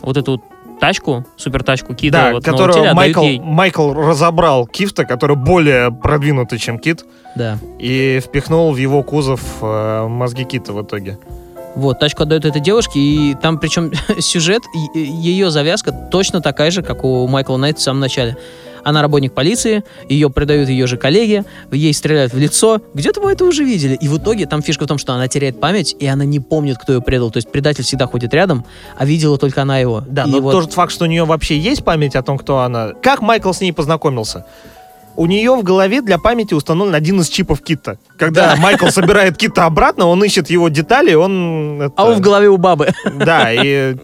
[0.00, 0.40] вот эту
[0.80, 3.40] тачку, супер тачку Кида, да, вот, которую отдают Майкл, ей.
[3.40, 7.58] Майкл разобрал Кифта, который более продвинутый, чем Кит, Да.
[7.78, 11.18] и впихнул в его кузов э, мозги Кита в итоге.
[11.74, 14.62] Вот, тачку отдают этой девушке, и там причем сюжет,
[14.94, 18.36] ее завязка точно такая же, как у Майкла Найта в самом начале.
[18.84, 22.80] Она работник полиции, ее предают ее же коллеге, ей стреляют в лицо.
[22.94, 23.94] Где-то мы это уже видели.
[23.94, 26.76] И в итоге там фишка в том, что она теряет память, и она не помнит,
[26.78, 27.30] кто ее предал.
[27.30, 28.64] То есть предатель всегда ходит рядом,
[28.96, 30.02] а видела только она его.
[30.06, 32.58] Да, И но вот- тот факт, что у нее вообще есть память о том, кто
[32.60, 32.92] она.
[33.02, 34.44] Как Майкл с ней познакомился?
[35.16, 37.98] У нее в голове для памяти установлен один из чипов Кита.
[38.18, 38.60] Когда Да.
[38.60, 41.82] Майкл собирает Кита обратно, он ищет его детали, он...
[41.82, 42.88] это- А он в голове у бабы.
[43.14, 43.96] Да, и...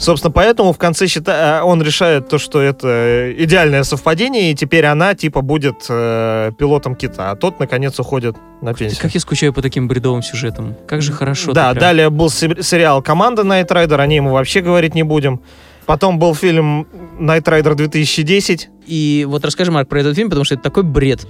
[0.00, 1.60] Собственно, поэтому в конце счита...
[1.62, 7.30] он решает то, что это идеальное совпадение, и теперь она, типа, будет э, пилотом кита,
[7.30, 9.02] а тот, наконец, уходит на пенсию.
[9.02, 10.74] Как я скучаю по таким бредовым сюжетам.
[10.88, 11.52] Как же хорошо.
[11.52, 15.42] Да, далее был се- сериал «Команда Night Rider», о ней мы вообще говорить не будем.
[15.84, 16.86] Потом был фильм
[17.18, 18.68] «Night Rider 2010».
[18.86, 21.26] И вот расскажи, Марк, про этот фильм, потому что это такой бред.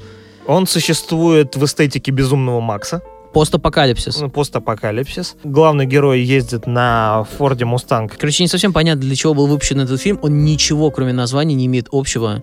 [0.46, 4.20] Он существует в эстетике «Безумного Макса», Постапокалипсис.
[4.20, 5.36] ну, постапокалипсис.
[5.44, 8.16] Главный герой ездит на Форде Мустанг.
[8.18, 10.18] Короче, не совсем понятно, для чего был выпущен этот фильм.
[10.22, 12.42] Он ничего, кроме названия, не имеет общего.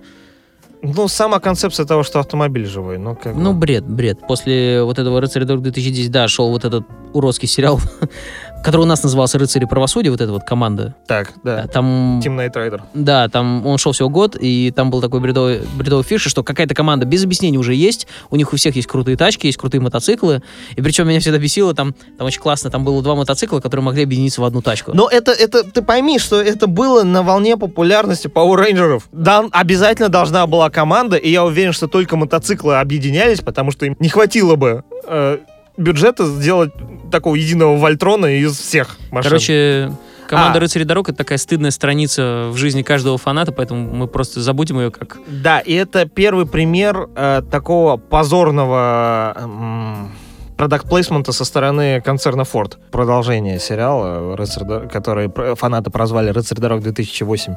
[0.83, 2.97] Ну, сама концепция того, что автомобиль живой.
[2.99, 4.19] Ну, как Ну, бред, бред.
[4.27, 7.79] После вот этого «Рыцаря дорог 2010», да, шел вот этот уродский сериал
[8.64, 10.95] который у нас назывался «Рыцари правосудия», вот эта вот команда.
[11.08, 11.68] Так, да.
[11.68, 12.20] Там...
[12.20, 12.82] Team Night Rider.
[12.93, 16.76] Да, там он шел всего год, и там был такой бредовый, бредовый фишка, что какая-то
[16.76, 20.41] команда без объяснений уже есть, у них у всех есть крутые тачки, есть крутые мотоциклы,
[20.76, 24.03] и причем меня всегда бесило, там, там очень классно, там было два мотоцикла, которые могли
[24.03, 24.91] объединиться в одну тачку.
[24.93, 29.03] Но это, это, ты пойми, что это было на волне популярности Power Rangers.
[29.12, 33.95] Да, обязательно должна была команда, и я уверен, что только мотоциклы объединялись, потому что им
[33.99, 35.38] не хватило бы э,
[35.78, 36.71] бюджета сделать
[37.11, 39.30] такого единого Вольтрона из всех машин.
[39.30, 39.91] Короче,
[40.28, 40.61] команда А.
[40.61, 44.91] «Рыцари дорог»— это такая стыдная страница в жизни каждого фаната, поэтому мы просто забудем ее
[44.91, 45.17] как...
[45.28, 50.11] Да, и это первый пример э, такого позорного м,
[50.57, 52.78] продакт-плейсмента со стороны концерна Ford.
[52.91, 57.55] Продолжение сериала, «Рыцарь который фанаты прозвали «Рыцарь дорог 2008».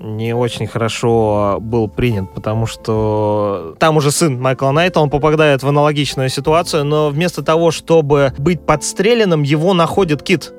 [0.00, 5.68] Не очень хорошо был принят, потому что там уже сын Майкла Найта, он попадает в
[5.68, 10.52] аналогичную ситуацию, но вместо того, чтобы быть подстреленным, его находит Кит.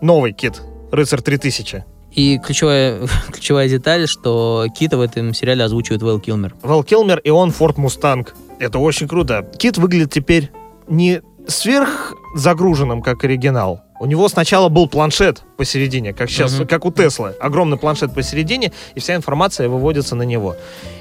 [0.00, 0.62] Новый Кит.
[0.92, 1.84] Рыцарь 3000.
[2.12, 6.54] И ключевая, ключевая деталь, что Кита в этом сериале озвучивает Вэл Килмер.
[6.62, 8.34] Вэл Килмер, и он Форд Мустанг.
[8.58, 9.46] Это очень круто.
[9.58, 10.50] Кит выглядит теперь
[10.88, 13.80] не сверх загруженным, как оригинал.
[13.98, 16.66] У него сначала был планшет посередине, как сейчас, Мгм.
[16.66, 17.34] как у Теслы.
[17.40, 20.54] Огромный планшет посередине, и вся информация выводится на него.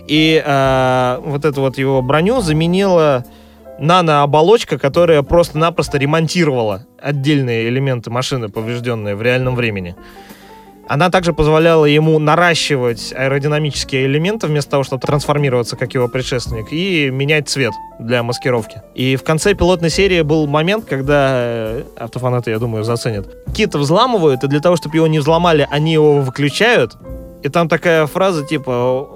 [0.08, 3.26] И э, вот эту вот его броню заменила
[3.80, 9.96] нанооболочка, которая просто-напросто ремонтировала отдельные элементы машины, поврежденные в реальном времени.
[10.88, 17.10] Она также позволяла ему наращивать аэродинамические элементы вместо того, чтобы трансформироваться, как его предшественник, и
[17.10, 18.82] менять цвет для маскировки.
[18.94, 23.28] И в конце пилотной серии был момент, когда э, автофанаты, я думаю, заценят.
[23.54, 26.96] Кита взламывают, и для того, чтобы его не взломали, они его выключают.
[27.42, 29.15] И там такая фраза типа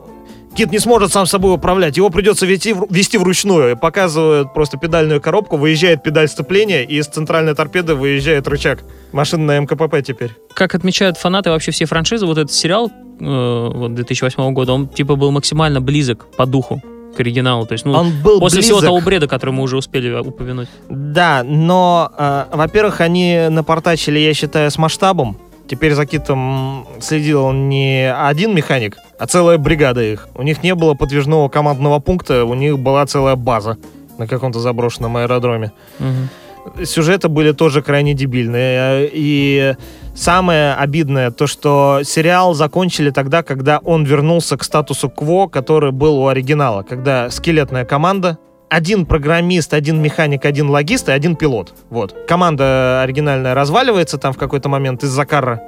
[0.55, 3.77] Кит не сможет сам собой управлять, его придется вести, вести вручную.
[3.77, 8.83] Показывают просто педальную коробку, выезжает педаль сцепления, и из центральной торпеды выезжает рычаг.
[9.11, 10.31] Машина на МКПП теперь.
[10.53, 15.15] Как отмечают фанаты вообще все франшизы, вот этот сериал э, вот 2008 года, он типа
[15.15, 16.81] был максимально близок по духу
[17.15, 17.65] к оригиналу.
[17.65, 18.87] То есть, ну, Он был после всего близок.
[18.89, 20.67] того бреда, который мы уже успели упомянуть.
[20.89, 25.37] Да, но, э, во-первых, они напортачили, я считаю, с масштабом.
[25.69, 30.27] Теперь за Китом следил не один механик, а целая бригада их.
[30.33, 33.77] У них не было подвижного командного пункта, у них была целая база
[34.17, 35.71] на каком-то заброшенном аэродроме.
[35.99, 36.85] Мгм.
[36.85, 39.09] Сюжеты были тоже крайне дебильные.
[39.13, 39.75] И
[40.15, 46.17] самое обидное, то, что сериал закончили тогда, когда он вернулся к статусу кво, который был
[46.17, 46.81] у оригинала.
[46.81, 48.39] Когда скелетная команда,
[48.69, 51.73] один программист, один механик, один логист и один пилот.
[51.89, 52.15] Вот.
[52.27, 55.61] Команда оригинальная разваливается там в какой-то момент из-за карра.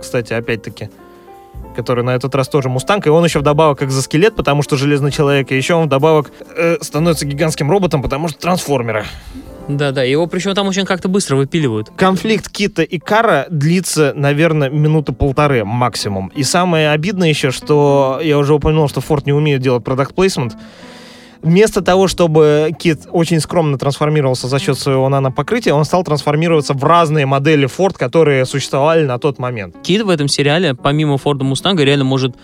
[0.00, 0.90] Кстати, опять-таки
[1.74, 5.52] который на этот раз тоже мустанг, и он еще вдобавок экзоскелет, потому что железный человек,
[5.52, 9.04] и еще он вдобавок э, становится гигантским роботом, потому что трансформеры.
[9.68, 11.90] Да-да, его причем там очень как-то быстро выпиливают.
[11.96, 16.32] Конфликт Кита и Кара длится, наверное, минуты полторы максимум.
[16.34, 20.56] И самое обидное еще, что я уже упомянул, что Форд не умеет делать продакт плейсмент.
[21.46, 26.82] Вместо того, чтобы Кит очень скромно трансформировался за счет своего нанопокрытия, он стал трансформироваться в
[26.82, 29.76] разные модели Форд, которые существовали на тот момент.
[29.84, 32.34] Кит в этом сериале, помимо Форда Мустанга, реально может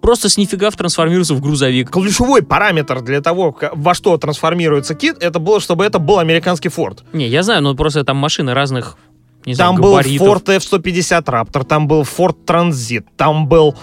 [0.00, 1.90] просто с нифига трансформироваться в грузовик.
[1.90, 7.04] Ключевой параметр для того, во что трансформируется Кит, это было, чтобы это был американский Форд.
[7.12, 8.96] Не, я знаю, но просто там машины разных,
[9.44, 10.26] не знаю, Там был габаритов.
[10.26, 13.76] Ford F-150 Raptor, там был Ford Transit, там был...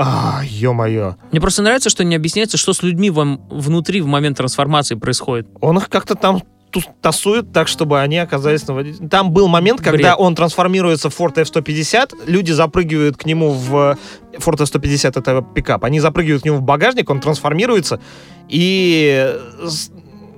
[0.00, 1.16] А, ё-моё.
[1.32, 5.48] Мне просто нравится, что не объясняется, что с людьми вам внутри в момент трансформации происходит.
[5.60, 6.40] Он их как-то там
[7.00, 8.94] тасует так, чтобы они оказались на воде.
[9.10, 10.14] Там был момент, когда Бред.
[10.18, 13.98] он трансформируется в Ford F-150, люди запрыгивают к нему в...
[14.38, 15.82] Ford F-150 это пикап.
[15.82, 17.98] Они запрыгивают к нему в багажник, он трансформируется,
[18.48, 19.34] и
[19.64, 19.90] с-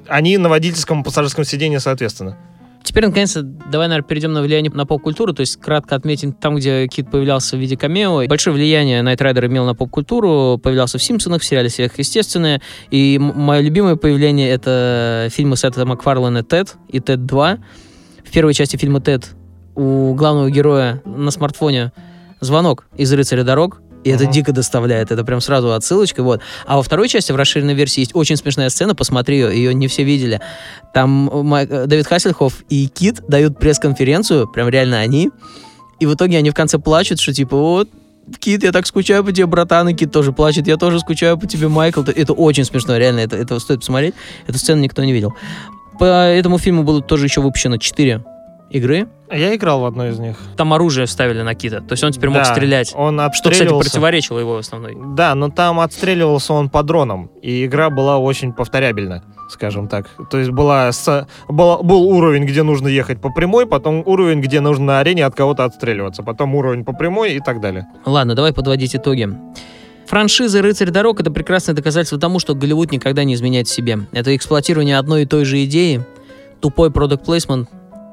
[0.09, 2.39] они на водительском и пассажирском сиденье соответственно.
[2.83, 6.87] Теперь, наконец-то, давай, наверное, перейдем на влияние на поп-культуру, то есть кратко отметим там, где
[6.89, 8.27] Кит появлялся в виде камео.
[8.27, 12.61] Большое влияние Найт Райдер имел на поп-культуру, появлялся в «Симпсонах», в сериале «Сверхъестественное»,
[12.91, 17.59] и мое любимое появление— это фильмы Сета Макфарлана «Тед» и «Тед 2».
[18.25, 19.31] В первой части фильма «Тед»
[19.77, 21.93] у главного героя на смартфоне
[22.41, 24.33] звонок из «Рыцаря дорог», и это Мгм.
[24.33, 25.11] дико доставляет.
[25.11, 26.23] Это прям сразу отсылочка.
[26.23, 26.41] Вот.
[26.67, 28.95] А во второй части, в расширенной версии, есть очень смешная сцена.
[28.95, 30.41] Посмотри ее, ее не все видели.
[30.95, 35.31] Там Май- э, Дэвид Хассельхоф и Кит дают пресс-конференцию, прям реально они.
[35.99, 37.89] И в итоге они в конце плачут, что типа вот
[38.39, 41.47] Кит, я так скучаю по тебе, братан, и Кит тоже плачет, я тоже скучаю по
[41.47, 42.03] тебе, Майкл.
[42.03, 44.15] Это- Это очень смешно, реально, это, это стоит посмотреть.
[44.47, 45.35] Эту сцену никто не видел.
[45.99, 48.25] По этому фильму было тоже еще выпущено 4
[48.71, 49.09] игры.
[49.31, 50.37] Я играл в одной из них.
[50.57, 52.93] Там оружие вставили на Кита, то есть он теперь мог Да, стрелять.
[52.97, 54.97] Он Что, кстати, противоречило его основной.
[55.15, 59.23] Да, но там отстреливался он по дронам, и игра была очень повторябельна.
[59.51, 60.07] скажем так.
[60.31, 64.61] То есть была, с- была- был уровень, где нужно ехать по прямой, потом уровень, где
[64.61, 67.89] нужно на арене от кого-то отстреливаться, потом уровень по прямой и так далее.
[68.07, 69.29] Ладно, давай подводить итоги.
[70.07, 73.99] Франшиза «Рыцарь дорог»— это прекрасное доказательство тому, что Голливуд никогда не изменяет себе.
[74.13, 76.05] Это эксплуатирование одной и той же идеи,
[76.61, 77.69] тупой продукт плейсмент.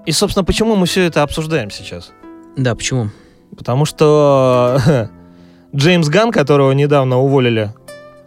[0.07, 2.13] И, собственно, почему мы все это обсуждаем сейчас?
[2.55, 3.09] Да, почему?
[3.57, 4.79] Потому что
[5.75, 7.73] Джеймс Ган, которого недавно уволили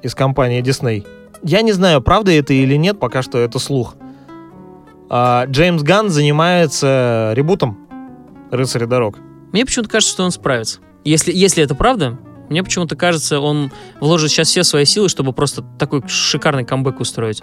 [0.02, 1.06] из компании Disney,
[1.42, 3.96] я не знаю, правда это или нет, пока что это слух.
[5.08, 7.78] А, Джеймс Ган занимается ребутом
[8.50, 9.16] «Рыцаря дорог».
[9.50, 10.80] Мне почему-то кажется, что он справится.
[11.04, 12.18] Если, если это правда,
[12.50, 17.40] мне почему-то кажется, он вложит сейчас все свои силы, чтобы просто такой шикарный камбэк устроить.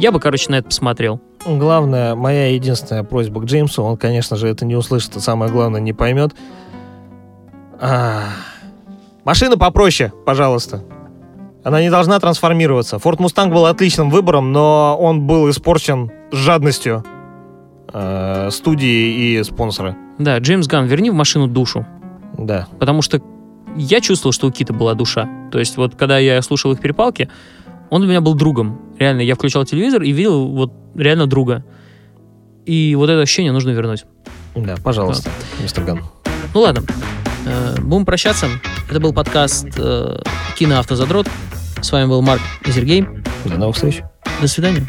[0.00, 1.20] Я бы, короче, на это посмотрел.
[1.46, 5.80] Главное, моя единственная просьба к Джеймсу, он, конечно же, это не услышит, и самое главное,
[5.80, 6.34] не поймет.
[7.78, 8.24] А,
[9.24, 10.82] Машина попроще, пожалуйста.
[11.62, 12.98] Она не должна трансформироваться.
[12.98, 17.04] Форд Мустанг был отличным выбором, но он был испорчен жадностью
[17.92, 19.96] э, студии и спонсора.
[20.18, 21.86] Да, Джеймс Ган, верни в машину душу.
[22.38, 22.66] Да.
[22.78, 23.20] Потому что
[23.76, 25.28] я чувствовал, что у Кита была душа.
[25.52, 27.28] То есть вот когда я слушал их перепалки,
[27.90, 28.80] он для меня был другом.
[29.00, 31.64] Реально, я включал телевизор и видел вот реально друга.
[32.66, 34.04] И вот это ощущение нужно вернуть.
[34.54, 35.30] Да, пожалуйста,
[35.60, 36.04] мистер Ган.
[36.54, 36.82] Ну ладно,
[37.46, 38.46] Э, будем прощаться.
[38.88, 40.18] Это был подкаст э,
[40.56, 41.26] «Киноавтозадрот».
[41.80, 43.06] С вами был Марк и Сергей.
[43.44, 44.02] До новых встреч.
[44.40, 44.86] До свидания.